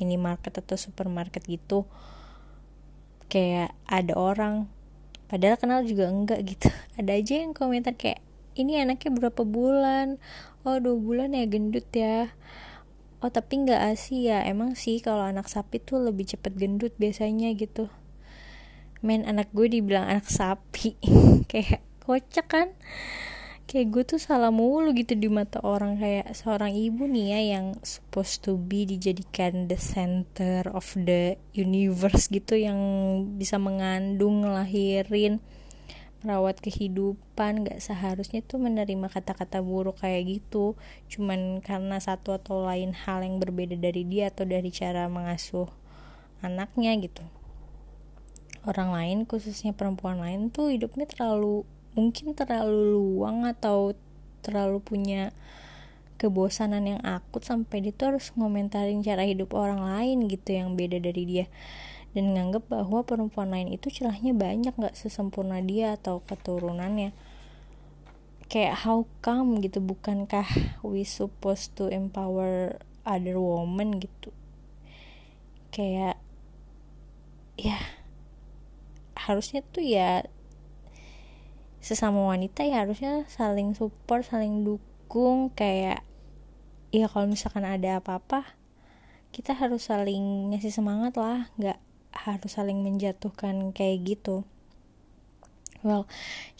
minimarket 0.00 0.56
atau 0.56 0.80
supermarket 0.80 1.44
gitu 1.44 1.84
kayak 3.30 3.76
ada 3.86 4.18
orang 4.18 4.66
padahal 5.30 5.54
kenal 5.54 5.86
juga 5.86 6.10
enggak 6.10 6.42
gitu. 6.42 6.66
Ada 6.98 7.14
aja 7.16 7.34
yang 7.46 7.54
komentar 7.54 7.94
kayak 7.94 8.18
ini 8.58 8.82
anaknya 8.82 9.14
berapa 9.14 9.46
bulan? 9.46 10.18
Oh 10.66 10.82
dua 10.82 10.98
bulan 10.98 11.32
ya 11.32 11.46
gendut 11.46 11.86
ya. 11.94 12.34
Oh 13.22 13.30
tapi 13.30 13.62
nggak 13.62 13.94
asi 13.94 14.26
ya. 14.26 14.42
Emang 14.42 14.74
sih 14.74 14.98
kalau 14.98 15.22
anak 15.22 15.46
sapi 15.46 15.78
tuh 15.78 16.02
lebih 16.02 16.26
cepet 16.26 16.58
gendut 16.58 16.90
biasanya 16.98 17.54
gitu. 17.54 17.86
Main 19.06 19.22
anak 19.24 19.48
gue 19.54 19.70
dibilang 19.70 20.10
anak 20.10 20.26
sapi. 20.26 20.98
Kayak 21.50 21.86
kocak 22.02 22.50
kan 22.50 22.68
kayak 23.70 23.88
gue 23.94 24.02
tuh 24.02 24.18
salah 24.18 24.50
mulu 24.50 24.90
gitu 24.90 25.14
di 25.14 25.30
mata 25.30 25.62
orang. 25.62 25.94
Kayak 26.02 26.34
seorang 26.34 26.74
ibu 26.74 27.06
nih 27.06 27.26
ya 27.30 27.40
yang 27.54 27.78
supposed 27.86 28.42
to 28.42 28.58
be 28.58 28.82
dijadikan 28.82 29.70
the 29.70 29.78
center 29.78 30.66
of 30.74 30.90
the 30.98 31.38
universe 31.54 32.26
gitu 32.26 32.58
yang 32.58 32.74
bisa 33.38 33.62
mengandung 33.62 34.42
ngelahirin 34.42 35.38
merawat 36.26 36.58
kehidupan. 36.58 37.62
Gak 37.62 37.78
seharusnya 37.78 38.42
tuh 38.42 38.58
menerima 38.58 39.06
kata-kata 39.06 39.62
buruk 39.62 40.02
kayak 40.02 40.42
gitu. 40.42 40.74
Cuman 41.06 41.62
karena 41.62 42.02
satu 42.02 42.34
atau 42.34 42.66
lain 42.66 42.90
hal 42.90 43.22
yang 43.22 43.38
berbeda 43.38 43.78
dari 43.78 44.02
dia 44.02 44.34
atau 44.34 44.42
dari 44.42 44.74
cara 44.74 45.06
mengasuh 45.06 45.70
anaknya 46.42 46.98
gitu. 46.98 47.22
Orang 48.66 48.90
lain 48.90 49.30
khususnya 49.30 49.72
perempuan 49.78 50.18
lain 50.18 50.50
tuh 50.50 50.74
hidupnya 50.74 51.06
terlalu 51.06 51.62
mungkin 51.98 52.38
terlalu 52.38 52.94
luang 52.94 53.46
atau 53.46 53.98
terlalu 54.40 54.78
punya 54.80 55.34
kebosanan 56.20 56.84
yang 56.84 57.00
akut 57.00 57.40
sampai 57.40 57.80
dia 57.80 57.96
tuh 57.96 58.12
harus 58.12 58.28
ngomentarin 58.36 59.00
cara 59.00 59.24
hidup 59.24 59.56
orang 59.56 59.80
lain 59.80 60.28
gitu 60.28 60.52
yang 60.52 60.76
beda 60.76 61.00
dari 61.00 61.24
dia. 61.24 61.46
Dan 62.12 62.36
nganggep 62.36 62.68
bahwa 62.68 63.00
perempuan 63.06 63.48
lain 63.48 63.72
itu 63.72 63.88
celahnya 63.88 64.36
banyak 64.36 64.76
gak 64.76 64.98
sesempurna 64.98 65.64
dia 65.64 65.96
atau 65.96 66.20
keturunannya. 66.28 67.16
Kayak 68.50 68.84
how 68.84 69.06
come 69.24 69.64
gitu 69.64 69.80
bukankah 69.80 70.44
we 70.84 71.06
supposed 71.06 71.72
to 71.78 71.88
empower 71.88 72.82
other 73.08 73.40
woman 73.40 74.02
gitu? 74.02 74.34
Kayak 75.70 76.20
ya 77.56 77.78
harusnya 79.14 79.62
tuh 79.70 79.84
ya 79.84 80.26
sesama 81.80 82.28
wanita 82.28 82.60
ya 82.64 82.84
harusnya 82.84 83.24
saling 83.32 83.72
support 83.72 84.28
saling 84.28 84.62
dukung 84.62 85.48
kayak 85.56 86.04
ya 86.92 87.06
kalau 87.08 87.26
misalkan 87.26 87.64
ada 87.64 87.98
apa-apa 87.98 88.44
kita 89.32 89.56
harus 89.56 89.88
saling 89.88 90.52
ngasih 90.52 90.74
semangat 90.74 91.16
lah 91.16 91.48
nggak 91.56 91.78
harus 92.10 92.50
saling 92.50 92.82
menjatuhkan 92.82 93.70
kayak 93.70 94.02
gitu. 94.18 94.42
Well 95.80 96.04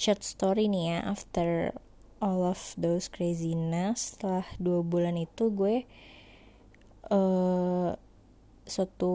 short 0.00 0.24
story 0.24 0.70
nih 0.70 0.96
ya 0.96 0.98
after 1.04 1.76
all 2.22 2.46
of 2.46 2.60
those 2.80 3.12
craziness 3.12 4.14
setelah 4.14 4.46
dua 4.56 4.80
bulan 4.84 5.16
itu 5.20 5.50
gue 5.52 5.84
uh, 7.10 7.96
suatu 8.70 9.12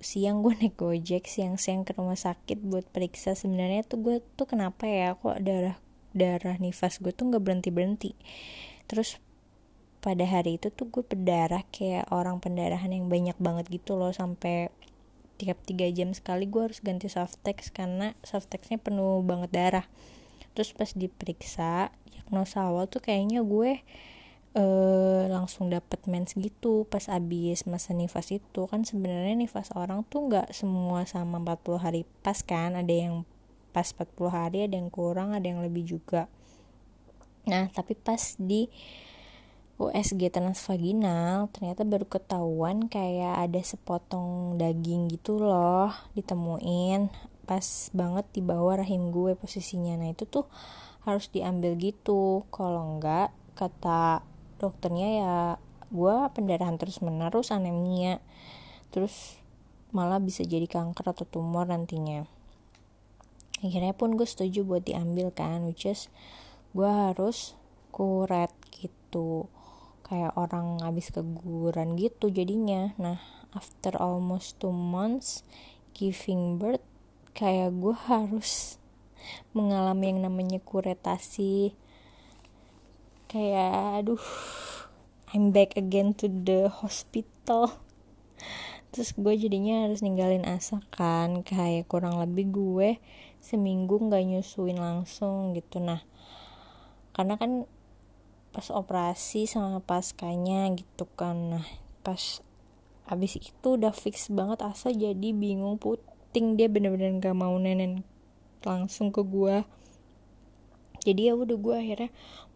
siang 0.00 0.40
gue 0.40 0.56
naik 0.60 0.80
gojek 0.80 1.28
siang-siang 1.28 1.84
ke 1.84 1.92
rumah 1.94 2.16
sakit 2.16 2.58
buat 2.64 2.88
periksa. 2.88 3.36
Sebenarnya 3.36 3.84
tuh 3.84 4.00
gue 4.02 4.16
tuh 4.34 4.48
kenapa 4.48 4.88
ya 4.88 5.14
kok 5.14 5.38
darah 5.44 5.76
darah 6.16 6.56
nifas 6.56 6.96
gue 6.98 7.12
tuh 7.12 7.28
nggak 7.28 7.44
berhenti 7.44 7.68
berhenti 7.68 8.10
terus 8.88 9.20
pada 10.00 10.24
hari 10.24 10.56
itu 10.56 10.72
tuh 10.72 10.88
gue 10.88 11.04
berdarah 11.04 11.66
kayak 11.68 12.08
orang 12.08 12.40
pendarahan 12.40 12.88
yang 12.88 13.12
banyak 13.12 13.36
banget 13.36 13.68
gitu 13.68 13.98
loh 13.98 14.14
sampai 14.16 14.72
tiap 15.36 15.60
tiga 15.68 15.84
jam 15.92 16.16
sekali 16.16 16.48
gue 16.48 16.62
harus 16.70 16.80
ganti 16.80 17.12
softex 17.12 17.68
karena 17.68 18.16
softexnya 18.24 18.80
penuh 18.80 19.20
banget 19.20 19.50
darah. 19.52 19.86
Terus 20.56 20.72
pas 20.72 20.88
diperiksa 20.94 21.92
diagnosa 22.08 22.64
awal 22.64 22.88
tuh 22.88 23.04
kayaknya 23.04 23.44
gue 23.44 23.84
uh, 24.56 25.28
langsung 25.28 25.68
dapet 25.68 26.00
mens 26.08 26.32
gitu 26.32 26.88
pas 26.88 27.04
abis 27.12 27.68
masa 27.68 27.92
nifas 27.92 28.32
itu. 28.32 28.64
Kan 28.66 28.82
sebenarnya 28.88 29.36
nifas 29.36 29.70
orang 29.76 30.02
tuh 30.08 30.26
nggak 30.32 30.50
semua 30.56 31.04
sama 31.04 31.38
40 31.38 31.84
hari 31.84 32.02
pas 32.24 32.40
kan. 32.40 32.74
Ada 32.74 32.94
yang 33.06 33.14
pas 33.70 33.92
40 33.92 34.32
hari 34.32 34.58
ada 34.64 34.74
yang 34.80 34.88
kurang 34.88 35.36
ada 35.36 35.44
yang 35.44 35.60
lebih 35.60 35.84
juga. 35.84 36.26
Nah 37.46 37.68
tapi 37.70 37.92
pas 37.92 38.34
di 38.40 38.66
USG 39.76 40.32
transvaginal 40.32 41.52
ternyata 41.52 41.84
baru 41.84 42.08
ketahuan 42.08 42.88
kayak 42.88 43.44
ada 43.44 43.60
sepotong 43.60 44.56
daging 44.56 45.12
gitu 45.12 45.36
loh 45.36 45.92
ditemuin. 46.16 47.12
Pas 47.44 47.92
banget 47.92 48.26
di 48.32 48.40
bawah 48.40 48.80
rahim 48.80 49.12
gue 49.12 49.36
posisinya. 49.36 50.00
Nah 50.00 50.16
itu 50.16 50.24
tuh 50.24 50.48
harus 51.04 51.28
diambil 51.28 51.76
gitu. 51.76 52.48
Kalau 52.48 52.96
enggak 52.96 53.30
kata 53.52 54.24
dokternya 54.56 55.08
ya 55.22 55.36
gue 55.92 56.16
pendarahan 56.34 56.76
terus 56.80 57.00
menerus 57.04 57.54
anemia. 57.54 58.18
Terus 58.90 59.38
malah 59.94 60.18
bisa 60.18 60.42
jadi 60.42 60.66
kanker 60.66 61.14
atau 61.14 61.24
tumor 61.28 61.68
nantinya. 61.70 62.26
Akhirnya 63.64 63.96
pun 63.96 64.18
gue 64.18 64.28
setuju 64.28 64.66
buat 64.66 64.84
diambil 64.84 65.32
kan 65.32 65.64
which 65.64 65.88
is 65.88 66.12
gue 66.76 66.88
harus 66.88 67.56
kuret 67.94 68.52
gitu. 68.74 69.48
Kayak 70.06 70.36
orang 70.38 70.84
habis 70.84 71.10
keguguran 71.10 71.96
gitu 71.96 72.28
jadinya. 72.28 72.92
Nah 73.00 73.22
after 73.56 73.96
almost 73.96 74.60
two 74.60 74.74
months 74.74 75.40
giving 75.96 76.60
birth 76.60 76.84
kayak 77.32 77.72
gue 77.72 77.96
harus 78.08 78.76
mengalami 79.56 80.12
yang 80.12 80.20
namanya 80.28 80.60
kuretasi 80.60 81.72
kayak 83.36 84.00
aduh 84.00 84.24
I'm 85.36 85.52
back 85.52 85.76
again 85.76 86.16
to 86.24 86.32
the 86.32 86.72
hospital. 86.72 87.68
Terus 88.88 89.12
gue 89.12 89.36
jadinya 89.36 89.84
harus 89.84 90.00
ninggalin 90.00 90.48
asa 90.48 90.80
kan 90.88 91.44
kayak 91.44 91.84
kurang 91.84 92.16
lebih 92.16 92.48
gue 92.48 92.88
seminggu 93.44 94.00
nggak 94.00 94.24
nyusuin 94.24 94.80
langsung 94.80 95.52
gitu. 95.52 95.84
Nah 95.84 96.00
karena 97.12 97.36
kan 97.36 97.68
pas 98.56 98.72
operasi 98.72 99.44
sama 99.44 99.84
paskanya 99.84 100.72
gitu 100.72 101.04
kan 101.12 101.60
nah 101.60 101.66
pas 102.00 102.40
abis 103.04 103.36
itu 103.36 103.68
udah 103.76 103.92
fix 103.92 104.32
banget 104.32 104.64
asa 104.64 104.88
jadi 104.88 105.36
bingung 105.36 105.76
puting. 105.76 106.56
Dia 106.56 106.72
bener-bener 106.72 107.20
gak 107.20 107.36
mau 107.36 107.52
nenen 107.60 108.00
langsung 108.64 109.12
ke 109.12 109.20
gua 109.20 109.68
jadi 111.06 111.30
ya 111.30 111.32
udah 111.38 111.54
gua 111.54 111.78
akhirnya 111.78 112.10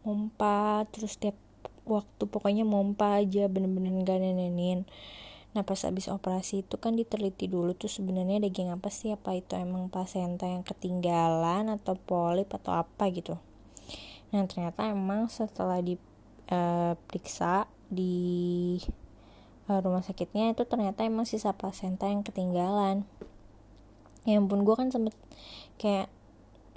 mompa 0.07 0.89
terus 0.93 1.21
tiap 1.21 1.37
waktu 1.85 2.25
pokoknya 2.29 2.65
mompa 2.65 3.21
aja 3.21 3.51
bener-bener 3.51 4.05
gak 4.07 4.21
nenenin 4.21 4.87
Nah 5.51 5.67
pas 5.67 5.83
abis 5.83 6.07
operasi 6.07 6.63
itu 6.63 6.79
kan 6.79 6.95
diteliti 6.95 7.51
dulu 7.51 7.75
tuh 7.75 7.91
sebenarnya 7.91 8.39
daging 8.39 8.71
apa 8.71 8.87
sih 8.87 9.11
apa 9.11 9.35
itu 9.35 9.59
emang 9.59 9.91
pasenta 9.91 10.47
yang 10.47 10.63
ketinggalan 10.63 11.67
atau 11.75 11.99
polip 11.99 12.55
atau 12.55 12.71
apa 12.71 13.11
gitu 13.11 13.35
Nah 14.31 14.47
ternyata 14.47 14.87
emang 14.87 15.27
setelah 15.27 15.83
diperiksa 15.83 17.67
di 17.91 18.79
uh, 19.67 19.81
rumah 19.83 20.07
sakitnya 20.07 20.55
itu 20.55 20.63
ternyata 20.67 21.03
emang 21.03 21.27
sisa 21.27 21.51
placenta 21.55 22.07
yang 22.07 22.23
ketinggalan. 22.23 23.03
Ya 24.23 24.39
ampun 24.39 24.63
gue 24.63 24.75
kan 24.79 24.95
sempet 24.95 25.19
kayak 25.83 26.07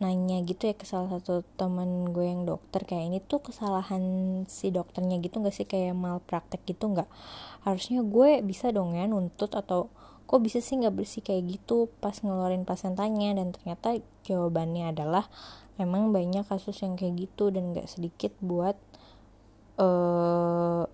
nanya 0.03 0.43
gitu 0.43 0.67
ya 0.67 0.75
ke 0.75 0.83
salah 0.83 1.07
satu 1.07 1.47
teman 1.55 2.11
gue 2.11 2.27
yang 2.27 2.43
dokter 2.43 2.83
kayak 2.83 3.07
ini 3.07 3.19
tuh 3.23 3.39
kesalahan 3.39 4.03
si 4.51 4.69
dokternya 4.69 5.23
gitu 5.23 5.39
nggak 5.39 5.55
sih? 5.55 5.63
Kayak 5.63 5.95
malpraktek 5.95 6.67
gitu 6.67 6.91
nggak? 6.91 7.07
Harusnya 7.63 8.03
gue 8.03 8.43
bisa 8.43 8.69
dong 8.75 8.99
ya 8.99 9.07
nuntut 9.07 9.55
atau 9.55 9.87
kok 10.27 10.39
bisa 10.43 10.59
sih 10.59 10.79
nggak 10.79 10.95
bersih 10.95 11.23
kayak 11.23 11.59
gitu 11.59 11.91
pas 12.03 12.15
ngeluarin 12.19 12.67
placentanya 12.67 13.39
dan 13.39 13.55
ternyata 13.55 13.99
jawabannya 14.27 14.95
adalah 14.95 15.27
emang 15.77 16.13
banyak 16.13 16.45
kasus 16.47 16.79
yang 16.85 16.93
kayak 16.95 17.27
gitu 17.27 17.49
dan 17.49 17.73
gak 17.73 17.89
sedikit 17.89 18.33
buat 18.39 18.77
perempuan 19.73 20.85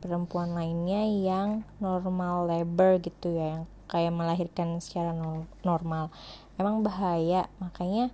perempuan-perempuan 0.00 0.56
lainnya 0.56 1.04
yang 1.04 1.48
normal 1.76 2.48
labor 2.48 2.96
gitu 3.04 3.36
ya 3.36 3.60
yang 3.60 3.64
kayak 3.84 4.16
melahirkan 4.16 4.80
secara 4.80 5.12
normal 5.60 6.08
emang 6.56 6.84
bahaya. 6.84 7.48
Makanya 7.60 8.10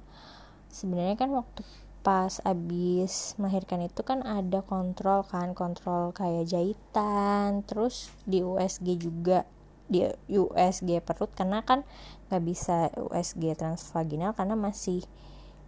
sebenarnya 0.69 1.17
kan 1.19 1.31
waktu 1.35 1.63
pas 2.07 2.41
abis 2.47 3.37
melahirkan 3.37 3.85
itu 3.85 4.01
kan 4.07 4.23
ada 4.25 4.65
kontrol 4.65 5.27
kan 5.27 5.53
kontrol 5.53 6.15
kayak 6.15 6.49
jahitan 6.49 7.67
terus 7.67 8.15
di 8.25 8.41
USG 8.41 8.99
juga. 8.99 9.45
Di 9.89 10.05
USG 10.29 11.01
perut 11.01 11.33
karena 11.33 11.65
kan 11.65 11.83
nggak 12.29 12.43
bisa 12.45 12.93
USG 12.97 13.57
transvaginal 13.57 14.37
karena 14.37 14.53
masih 14.53 15.01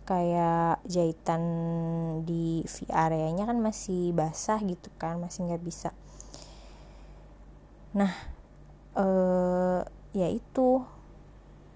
kayak 0.05 0.83
jahitan 0.91 1.43
di 2.27 2.67
V 2.67 2.89
areanya 2.91 3.47
kan 3.47 3.63
masih 3.63 4.11
basah 4.11 4.61
gitu 4.61 4.91
kan 5.01 5.17
masih 5.23 5.49
nggak 5.49 5.63
bisa. 5.65 5.91
Nah 7.97 8.13
eh 8.99 9.81
ya 10.11 10.29
itu 10.29 10.83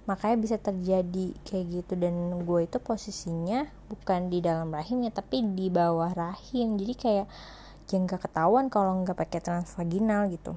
makanya 0.05 0.37
bisa 0.37 0.57
terjadi 0.61 1.33
kayak 1.49 1.65
gitu. 1.83 1.95
Dan 1.97 2.45
gue 2.45 2.61
itu 2.69 2.79
posisinya 2.81 3.69
bukan 3.89 4.29
di 4.29 4.45
dalam 4.45 4.69
rahimnya 4.73 5.13
tapi 5.13 5.41
di 5.43 5.73
bawah 5.73 6.13
rahim. 6.13 6.77
Jadi 6.77 6.95
kayak 6.97 7.27
gak 7.85 8.27
ketahuan 8.27 8.73
kalau 8.73 9.05
nggak 9.05 9.17
pakai 9.17 9.41
transvaginal 9.45 10.29
gitu. 10.33 10.57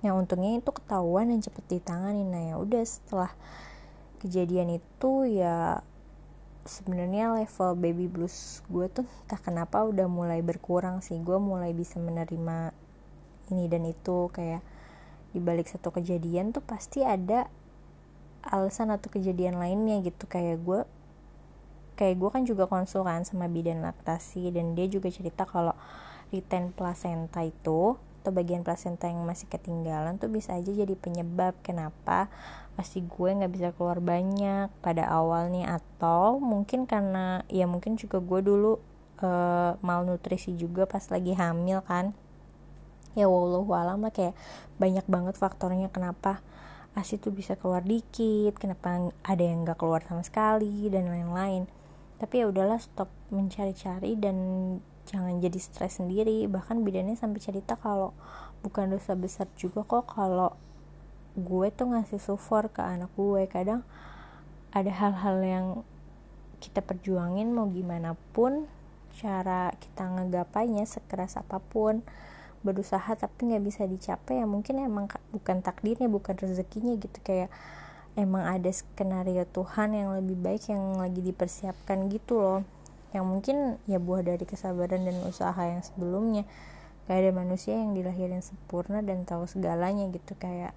Yang 0.00 0.14
untungnya 0.14 0.62
itu 0.62 0.70
ketahuan 0.70 1.34
dan 1.34 1.42
cepet 1.42 1.64
ditangani 1.68 2.22
nah 2.22 2.42
ya 2.42 2.54
udah 2.54 2.82
setelah 2.86 3.30
kejadian 4.22 4.78
itu 4.78 5.12
ya 5.26 5.82
sebenarnya 6.68 7.32
level 7.34 7.80
baby 7.80 8.06
blues 8.06 8.60
gue 8.68 8.86
tuh 8.92 9.06
entah 9.24 9.40
kenapa 9.40 9.82
udah 9.82 10.06
mulai 10.06 10.40
berkurang 10.40 11.02
sih. 11.02 11.18
Gue 11.18 11.42
mulai 11.42 11.74
bisa 11.74 11.98
menerima 11.98 12.72
ini 13.50 13.64
dan 13.66 13.82
itu. 13.84 14.30
Kayak 14.30 14.62
dibalik 15.34 15.68
satu 15.68 15.92
kejadian 15.92 16.56
tuh 16.56 16.64
pasti 16.64 17.04
ada 17.04 17.50
alasan 18.44 18.94
atau 18.94 19.08
kejadian 19.10 19.58
lainnya 19.58 20.02
gitu. 20.02 20.26
Kayak 20.30 20.62
gue 20.62 20.80
kayak 21.98 22.14
gue 22.14 22.30
kan 22.30 22.42
juga 22.46 22.70
konsultan 22.70 23.26
sama 23.26 23.50
bidan 23.50 23.82
laktasi 23.82 24.54
dan 24.54 24.78
dia 24.78 24.86
juga 24.86 25.10
cerita 25.10 25.42
kalau 25.42 25.74
retain 26.30 26.70
placenta 26.70 27.42
itu 27.42 27.98
atau 28.22 28.30
bagian 28.30 28.62
placenta 28.62 29.08
yang 29.08 29.24
masih 29.24 29.48
ketinggalan 29.48 30.20
tuh 30.20 30.28
bisa 30.28 30.54
aja 30.54 30.68
jadi 30.68 30.94
penyebab 30.94 31.56
kenapa 31.64 32.28
pasti 32.78 33.02
gue 33.02 33.30
nggak 33.34 33.50
bisa 33.50 33.68
keluar 33.74 33.98
banyak 33.98 34.70
pada 34.78 35.10
awalnya. 35.10 35.80
Atau 35.82 36.38
mungkin 36.38 36.86
karena 36.86 37.42
ya 37.50 37.66
mungkin 37.66 37.98
juga 37.98 38.22
gue 38.22 38.40
dulu 38.44 38.78
uh, 39.18 39.74
malnutrisi 39.82 40.54
juga 40.54 40.86
pas 40.86 41.02
lagi 41.10 41.34
hamil 41.34 41.82
kan. 41.82 42.14
Ya 43.18 43.26
wallahu 43.26 43.74
alam 43.74 44.04
lah 44.04 44.14
kayak 44.14 44.38
banyak 44.78 45.02
banget 45.10 45.34
faktornya 45.34 45.90
kenapa 45.90 46.38
asi 46.96 47.20
tuh 47.20 47.30
bisa 47.30 47.54
keluar 47.54 47.84
dikit 47.84 48.56
kenapa 48.56 49.12
ada 49.22 49.44
yang 49.44 49.64
nggak 49.66 49.78
keluar 49.78 50.02
sama 50.06 50.24
sekali 50.24 50.88
dan 50.88 51.08
lain-lain. 51.08 51.68
Tapi 52.18 52.42
ya 52.42 52.50
udahlah 52.50 52.82
stop 52.82 53.06
mencari-cari 53.30 54.18
dan 54.18 54.36
jangan 55.06 55.38
jadi 55.38 55.58
stres 55.60 56.02
sendiri. 56.02 56.44
Bahkan 56.50 56.82
bidannya 56.82 57.14
sampai 57.14 57.40
cerita 57.40 57.78
kalau 57.78 58.12
bukan 58.66 58.90
dosa 58.90 59.14
besar 59.14 59.46
juga 59.54 59.86
kok 59.86 60.10
kalau 60.10 60.56
gue 61.38 61.70
tuh 61.70 61.94
ngasih 61.94 62.18
support 62.18 62.74
ke 62.74 62.82
anak 62.82 63.12
gue. 63.14 63.46
Kadang 63.46 63.86
ada 64.74 64.90
hal-hal 64.90 65.36
yang 65.40 65.66
kita 66.58 66.82
perjuangin 66.82 67.54
mau 67.54 67.70
gimana 67.70 68.18
pun 68.34 68.66
cara 69.18 69.74
kita 69.78 70.06
ngegapainya 70.06 70.86
sekeras 70.86 71.38
apa 71.38 71.62
pun 71.62 72.02
berusaha 72.66 73.14
tapi 73.14 73.54
nggak 73.54 73.64
bisa 73.64 73.82
dicapai 73.86 74.42
ya 74.42 74.46
mungkin 74.46 74.82
emang 74.82 75.06
bukan 75.30 75.62
takdirnya 75.62 76.10
bukan 76.10 76.34
rezekinya 76.34 76.94
gitu. 76.98 77.18
Kayak 77.22 77.50
emang 78.18 78.44
ada 78.46 78.70
skenario 78.74 79.46
Tuhan 79.46 79.94
yang 79.94 80.10
lebih 80.18 80.34
baik 80.38 80.70
yang 80.70 80.98
lagi 80.98 81.22
dipersiapkan 81.22 82.10
gitu 82.10 82.42
loh. 82.42 82.60
Yang 83.14 83.24
mungkin 83.24 83.56
ya 83.86 84.02
buah 84.02 84.26
dari 84.26 84.44
kesabaran 84.44 85.06
dan 85.06 85.16
usaha 85.24 85.62
yang 85.62 85.80
sebelumnya. 85.86 86.44
Gak 87.08 87.24
ada 87.24 87.30
manusia 87.32 87.72
yang 87.72 87.96
dilahirin 87.96 88.44
sempurna 88.44 89.00
dan 89.00 89.24
tahu 89.24 89.48
segalanya 89.48 90.10
gitu. 90.12 90.36
Kayak 90.36 90.76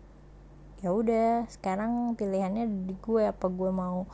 ya 0.80 0.90
udah 0.94 1.50
sekarang 1.52 2.16
pilihannya 2.16 2.88
di 2.88 2.96
gue. 3.02 3.28
Apa 3.28 3.50
gue 3.52 3.72
mau 3.74 4.08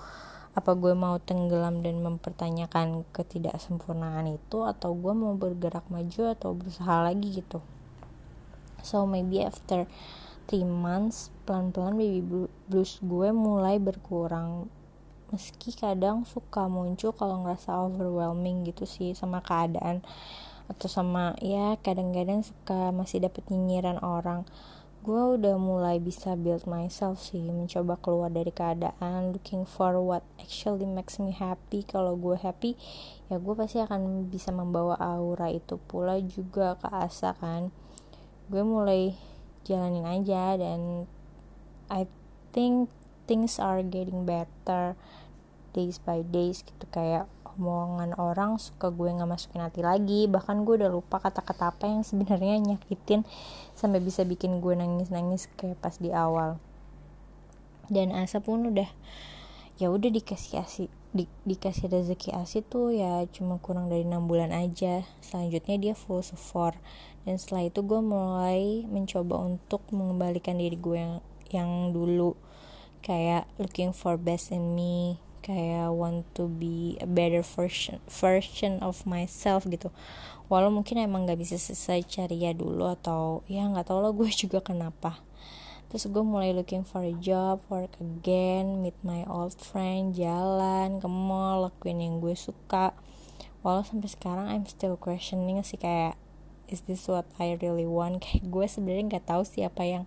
apa 0.57 0.73
gue 0.73 0.97
mau 0.97 1.21
tenggelam 1.21 1.85
dan 1.85 2.01
mempertanyakan 2.01 3.05
ketidaksempurnaan 3.13 4.41
itu 4.41 4.65
atau 4.65 4.97
gue 4.97 5.13
mau 5.13 5.37
bergerak 5.37 5.85
maju 5.93 6.33
atau 6.33 6.57
berusaha 6.57 7.05
lagi 7.05 7.29
gitu. 7.45 7.61
So 8.81 9.05
maybe 9.05 9.45
after 9.45 9.85
three 10.49 10.65
months 10.65 11.29
pelan-pelan 11.45 11.93
baby 11.93 12.49
blues 12.65 12.97
gue 13.05 13.29
mulai 13.29 13.77
berkurang. 13.77 14.65
Meski 15.29 15.77
kadang 15.77 16.25
suka 16.25 16.65
muncul 16.65 17.13
kalau 17.13 17.45
ngerasa 17.45 17.77
overwhelming 17.77 18.65
gitu 18.65 18.89
sih 18.89 19.13
sama 19.13 19.45
keadaan 19.45 20.01
atau 20.67 20.89
sama 20.89 21.37
ya 21.39 21.77
kadang-kadang 21.85 22.41
suka 22.41 22.91
masih 22.91 23.23
dapet 23.23 23.45
nyinyiran 23.47 24.01
orang 24.01 24.43
gue 25.07 25.39
udah 25.39 25.55
mulai 25.55 26.03
bisa 26.03 26.35
build 26.35 26.67
myself 26.67 27.15
sih 27.23 27.39
mencoba 27.39 27.95
keluar 28.03 28.27
dari 28.27 28.51
keadaan 28.51 29.31
looking 29.31 29.63
for 29.63 29.95
what 30.03 30.19
actually 30.35 30.83
makes 30.83 31.15
me 31.15 31.31
happy. 31.31 31.87
Kalau 31.87 32.19
gue 32.19 32.35
happy 32.35 32.75
ya 33.31 33.39
gue 33.39 33.55
pasti 33.55 33.79
akan 33.79 34.27
bisa 34.27 34.51
membawa 34.51 34.99
aura 34.99 35.47
itu 35.47 35.79
pula 35.79 36.19
juga 36.19 36.75
ke 36.75 36.91
asa 36.91 37.31
kan. 37.39 37.71
Gue 38.51 38.67
mulai 38.67 39.15
jalanin 39.63 40.03
aja 40.03 40.59
dan 40.59 41.07
I 41.87 42.03
think 42.51 42.91
things 43.31 43.63
are 43.63 43.79
getting 43.87 44.27
better 44.27 44.99
days 45.71 46.03
by 46.03 46.19
days 46.19 46.67
gitu. 46.67 46.83
Kayak 46.91 47.31
omongan 47.57 48.13
orang 48.21 48.61
suka 48.61 48.93
gue 48.93 49.09
nggak 49.09 49.27
masukin 49.27 49.65
hati 49.65 49.81
lagi. 49.81 50.29
Bahkan 50.29 50.63
gue 50.63 50.85
udah 50.85 50.91
lupa 50.93 51.17
kata-kata 51.17 51.73
apa 51.73 51.89
yang 51.89 52.05
sebenarnya 52.05 52.61
nyakitin 52.61 53.25
sampai 53.73 53.99
bisa 53.99 54.21
bikin 54.23 54.61
gue 54.61 54.77
nangis-nangis 54.77 55.49
kayak 55.57 55.81
pas 55.81 55.97
di 55.97 56.13
awal. 56.13 56.61
Dan 57.89 58.13
Asa 58.13 58.39
pun 58.39 58.69
udah 58.69 58.87
ya 59.77 59.93
udah 59.93 60.09
dikasih 60.09 60.61
asih 60.61 60.87
di, 61.13 61.29
dikasih 61.45 61.89
rezeki 61.89 62.33
asi 62.33 62.65
tuh 62.65 62.89
ya 62.93 63.25
cuma 63.29 63.57
kurang 63.57 63.89
dari 63.89 64.05
enam 64.05 64.29
bulan 64.29 64.53
aja. 64.53 65.01
Selanjutnya 65.25 65.81
dia 65.81 65.93
full 65.97 66.21
support. 66.21 66.77
Dan 67.25 67.41
setelah 67.41 67.67
itu 67.67 67.83
gue 67.83 67.99
mulai 67.99 68.85
mencoba 68.87 69.41
untuk 69.43 69.83
mengembalikan 69.91 70.55
diri 70.61 70.77
gue 70.77 70.97
yang 70.97 71.15
yang 71.49 71.69
dulu. 71.91 72.37
Kayak 73.01 73.49
looking 73.57 73.91
for 73.91 74.15
best 74.15 74.53
in 74.53 74.77
me 74.77 75.26
kayak 75.47 75.87
want 75.95 76.27
to 76.35 76.51
be 76.51 76.99
a 76.99 77.07
better 77.07 77.39
version 77.39 78.03
version 78.11 78.83
of 78.83 79.07
myself 79.07 79.63
gitu. 79.63 79.87
Walau 80.51 80.67
mungkin 80.67 80.99
emang 80.99 81.23
gak 81.23 81.39
bisa 81.39 81.55
selesai 81.55 82.03
cari 82.03 82.43
ya 82.43 82.51
dulu 82.51 82.87
atau 82.91 83.47
ya 83.47 83.63
nggak 83.67 83.87
tau 83.87 84.03
lah 84.03 84.11
gue 84.11 84.27
juga 84.43 84.59
kenapa. 84.59 85.23
Terus 85.87 86.11
gue 86.11 86.19
mulai 86.19 86.51
looking 86.51 86.83
for 86.83 86.99
a 86.99 87.15
job 87.15 87.63
work 87.71 87.95
again 88.03 88.83
meet 88.83 88.99
my 89.07 89.23
old 89.23 89.55
friend 89.55 90.11
jalan 90.11 90.99
ke 90.99 91.07
mall 91.07 91.71
lakuin 91.71 92.03
yang 92.03 92.19
gue 92.19 92.35
suka. 92.35 92.91
Walau 93.63 93.87
sampai 93.87 94.11
sekarang 94.11 94.51
I'm 94.51 94.67
still 94.67 94.99
questioning 94.99 95.63
sih 95.63 95.79
kayak 95.79 96.19
is 96.67 96.83
this 96.83 97.07
what 97.07 97.25
I 97.39 97.55
really 97.63 97.87
want? 97.87 98.19
Kayak 98.23 98.51
gue 98.51 98.65
sebenarnya 98.67 99.03
nggak 99.15 99.25
tahu 99.31 99.43
siapa 99.47 99.87
yang 99.87 100.03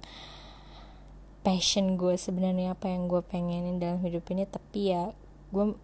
passion 1.41 1.97
gue 1.97 2.21
sebenarnya 2.21 2.77
apa 2.77 2.93
yang 2.93 3.09
gue 3.09 3.25
pengenin 3.25 3.81
dalam 3.81 4.05
hidup 4.05 4.29
ini. 4.29 4.45
Tapi 4.45 4.93
ya 4.93 5.17
gue 5.51 5.75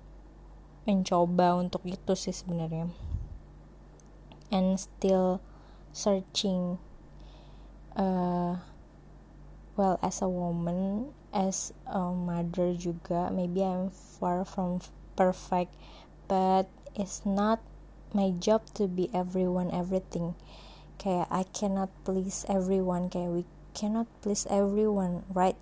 mencoba 0.86 1.58
untuk 1.58 1.82
itu 1.84 2.14
sih 2.14 2.34
sebenarnya. 2.34 2.90
And 4.54 4.78
still 4.78 5.42
searching 5.90 6.78
uh, 7.98 8.62
well 9.74 9.98
as 10.00 10.22
a 10.22 10.30
woman 10.30 11.10
as 11.34 11.74
a 11.90 12.14
mother 12.14 12.72
juga. 12.78 13.28
Maybe 13.34 13.66
I'm 13.66 13.90
far 13.90 14.46
from 14.46 14.80
perfect 15.18 15.74
but 16.30 16.70
it's 16.94 17.26
not 17.26 17.58
my 18.14 18.30
job 18.38 18.70
to 18.78 18.86
be 18.86 19.10
everyone 19.10 19.74
everything. 19.74 20.38
Kayak 20.96 21.28
I 21.28 21.44
cannot 21.50 21.90
please 22.06 22.46
everyone. 22.48 23.10
Kayak 23.10 23.30
we 23.34 23.42
cannot 23.76 24.08
please 24.24 24.48
everyone 24.48 25.26
right 25.28 25.58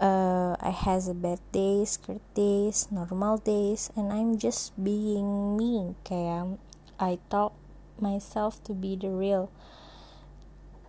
uh, 0.00 0.56
I 0.60 0.70
has 0.70 1.08
a 1.08 1.14
bad 1.14 1.40
days, 1.52 1.96
good 1.96 2.20
days, 2.34 2.88
normal 2.90 3.38
days, 3.38 3.90
and 3.96 4.12
I'm 4.12 4.38
just 4.38 4.72
being 4.82 5.56
me. 5.56 5.94
Kayak 6.04 6.58
I 7.00 7.18
thought 7.30 7.54
myself 8.00 8.62
to 8.64 8.72
be 8.72 8.96
the 8.96 9.08
real, 9.08 9.50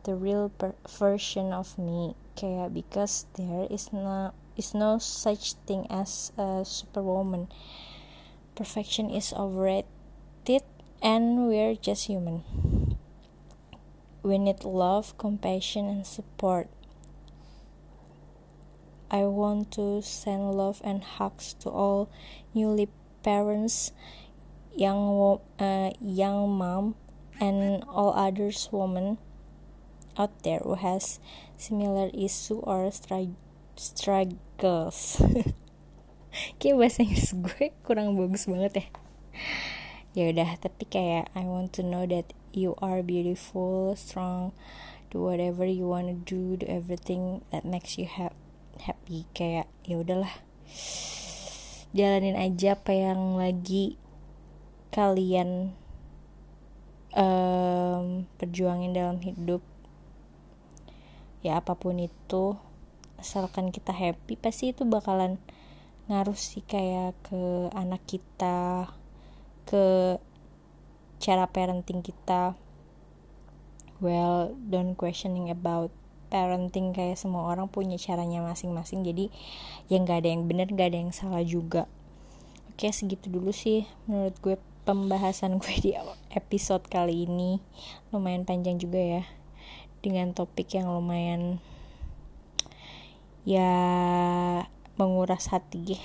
the 0.04 0.15
real 0.15 0.52
version 0.88 1.54
of 1.54 1.78
me. 1.78 2.15
Kayak 2.36 2.74
because 2.74 3.26
there 3.36 3.67
is 3.72 3.91
no 3.93 4.34
is 4.58 4.74
no 4.74 4.98
such 4.98 5.54
thing 5.65 5.88
as 5.89 6.32
a 6.38 6.65
superwoman. 6.65 7.48
Perfection 8.56 9.10
is 9.13 9.32
overrated, 9.34 10.65
and 11.02 11.48
we're 11.48 11.76
just 11.78 12.10
human. 12.10 12.43
We 14.24 14.38
need 14.41 14.65
love, 14.65 15.15
compassion, 15.17 15.88
and 15.88 16.06
support. 16.06 16.67
I 19.10 19.24
want 19.24 19.72
to 19.80 20.02
send 20.02 20.52
love 20.52 20.82
and 20.84 21.04
hugs 21.04 21.56
to 21.63 21.70
all 21.70 22.10
newly 22.54 22.89
parents, 23.24 23.91
young 24.76 25.39
uh, 25.60 25.91
young 26.02 26.58
mom, 26.58 26.96
and 27.39 27.84
all 27.88 28.13
others 28.13 28.70
women 28.72 29.17
out 30.17 30.43
there 30.43 30.60
who 30.60 30.76
has 30.76 31.20
similar 31.56 32.10
issue 32.13 32.60
or 32.63 32.91
struggles. 33.78 35.22
kayak 36.62 36.78
bahasa 36.78 37.02
Inggris 37.02 37.34
gue 37.34 37.74
kurang 37.82 38.13
bagus 38.13 38.46
banget 38.46 38.74
ya. 38.84 38.88
Ya 40.17 40.24
udah, 40.34 40.58
tapi 40.58 40.86
kayak 40.89 41.30
I 41.38 41.46
want 41.46 41.74
to 41.78 41.86
know 41.86 42.06
that 42.10 42.34
you 42.58 42.74
are 42.82 43.06
beautiful 43.06 43.93
strong 43.93 44.52
do 45.12 45.22
whatever 45.22 45.65
you 45.65 45.88
wanna 45.88 46.13
do 46.13 46.58
do 46.58 46.65
everything 46.67 47.41
that 47.52 47.63
makes 47.63 47.98
you 47.98 48.06
ha 48.06 48.30
happy 48.82 49.26
kayak 49.34 49.70
ya 49.86 50.02
udahlah. 50.02 50.32
Jalanin 51.96 52.36
aja 52.36 52.76
apa 52.76 52.92
yang 52.94 53.40
lagi 53.40 53.96
kalian 54.92 55.74
um, 57.18 58.28
perjuangin 58.38 58.94
dalam 58.94 59.18
hidup. 59.24 59.63
Ya 61.42 61.62
apa 61.62 61.78
pun 61.78 62.02
itu 62.02 62.58
asalkan 63.18 63.74
kita 63.74 63.94
happy 63.94 64.38
pasti 64.38 64.74
itu 64.74 64.86
bakalan 64.86 65.42
ngaruh 66.08 66.38
sih 66.38 66.62
kayak 66.62 67.18
ke 67.26 67.68
anak 67.74 68.00
kita 68.06 68.94
ke 69.68 70.18
cara 71.18 71.50
parenting 71.50 72.06
kita. 72.06 72.54
Well 73.98 74.54
don't 74.70 74.94
questioning 74.94 75.50
about 75.50 75.90
parenting 76.28 76.92
kayak 76.92 77.16
semua 77.16 77.48
orang 77.48 77.72
punya 77.72 77.96
caranya 77.96 78.44
masing-masing. 78.44 79.04
Jadi 79.04 79.32
yang 79.88 80.04
gak 80.04 80.24
ada 80.24 80.30
yang 80.32 80.46
benar 80.46 80.68
gak 80.72 80.94
ada 80.94 81.00
yang 81.00 81.13
salah 81.16 81.44
juga. 81.44 81.88
Oke 82.72 82.94
segitu 82.94 83.34
dulu 83.34 83.50
sih 83.50 83.90
menurut 84.06 84.38
gue 84.44 84.56
pembahasan 84.86 85.58
gue 85.60 85.76
di 85.82 85.92
episode 86.32 86.86
kali 86.88 87.26
ini. 87.26 87.58
Lumayan 88.13 88.46
panjang 88.46 88.78
juga 88.78 89.02
ya. 89.02 89.24
Dengan 90.06 90.32
topik 90.32 90.72
yang 90.78 90.94
lumayan 90.94 91.60
ya 93.48 93.72
menguras 94.96 95.50
hati. 95.50 95.98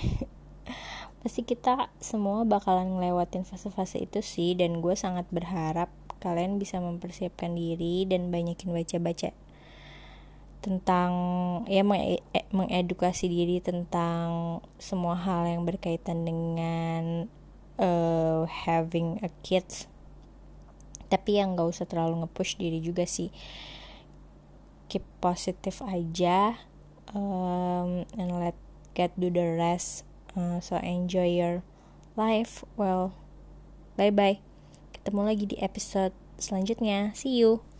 Pasti 1.23 1.47
kita 1.47 1.87
semua 2.03 2.43
bakalan 2.43 2.99
ngelewatin 2.99 3.47
fase-fase 3.47 4.03
itu 4.03 4.19
sih. 4.19 4.57
Dan 4.57 4.83
gue 4.83 4.97
sangat 4.97 5.29
berharap 5.29 5.87
kalian 6.23 6.55
bisa 6.55 6.79
mempersiapkan 6.79 7.51
diri 7.51 8.07
dan 8.07 8.31
banyakin 8.31 8.71
baca-baca 8.71 9.35
tentang 10.63 11.11
ya 11.67 11.83
e, 11.83 12.23
mengedukasi 12.55 13.27
diri 13.27 13.59
tentang 13.59 14.63
semua 14.79 15.19
hal 15.19 15.43
yang 15.43 15.67
berkaitan 15.67 16.23
dengan 16.23 17.27
uh, 17.75 18.47
having 18.47 19.19
a 19.19 19.29
kids. 19.43 19.91
Tapi 21.11 21.37
yang 21.37 21.59
gak 21.59 21.67
usah 21.67 21.85
terlalu 21.85 22.23
nge-push 22.25 22.57
diri 22.57 22.79
juga 22.79 23.03
sih. 23.03 23.29
Keep 24.87 25.03
positive 25.19 25.83
aja 25.83 26.57
um, 27.11 28.07
and 28.15 28.31
let 28.39 28.55
God 28.95 29.11
do 29.19 29.27
the 29.27 29.57
rest 29.59 30.07
uh, 30.37 30.63
so 30.63 30.79
enjoy 30.79 31.27
your 31.27 31.61
life. 32.15 32.63
Well 32.79 33.17
bye 33.99 34.13
bye 34.13 34.41
ketemu 34.93 35.21
lagi 35.27 35.45
di 35.49 35.57
episode 35.59 36.15
selanjutnya. 36.39 37.11
See 37.17 37.41
you 37.41 37.72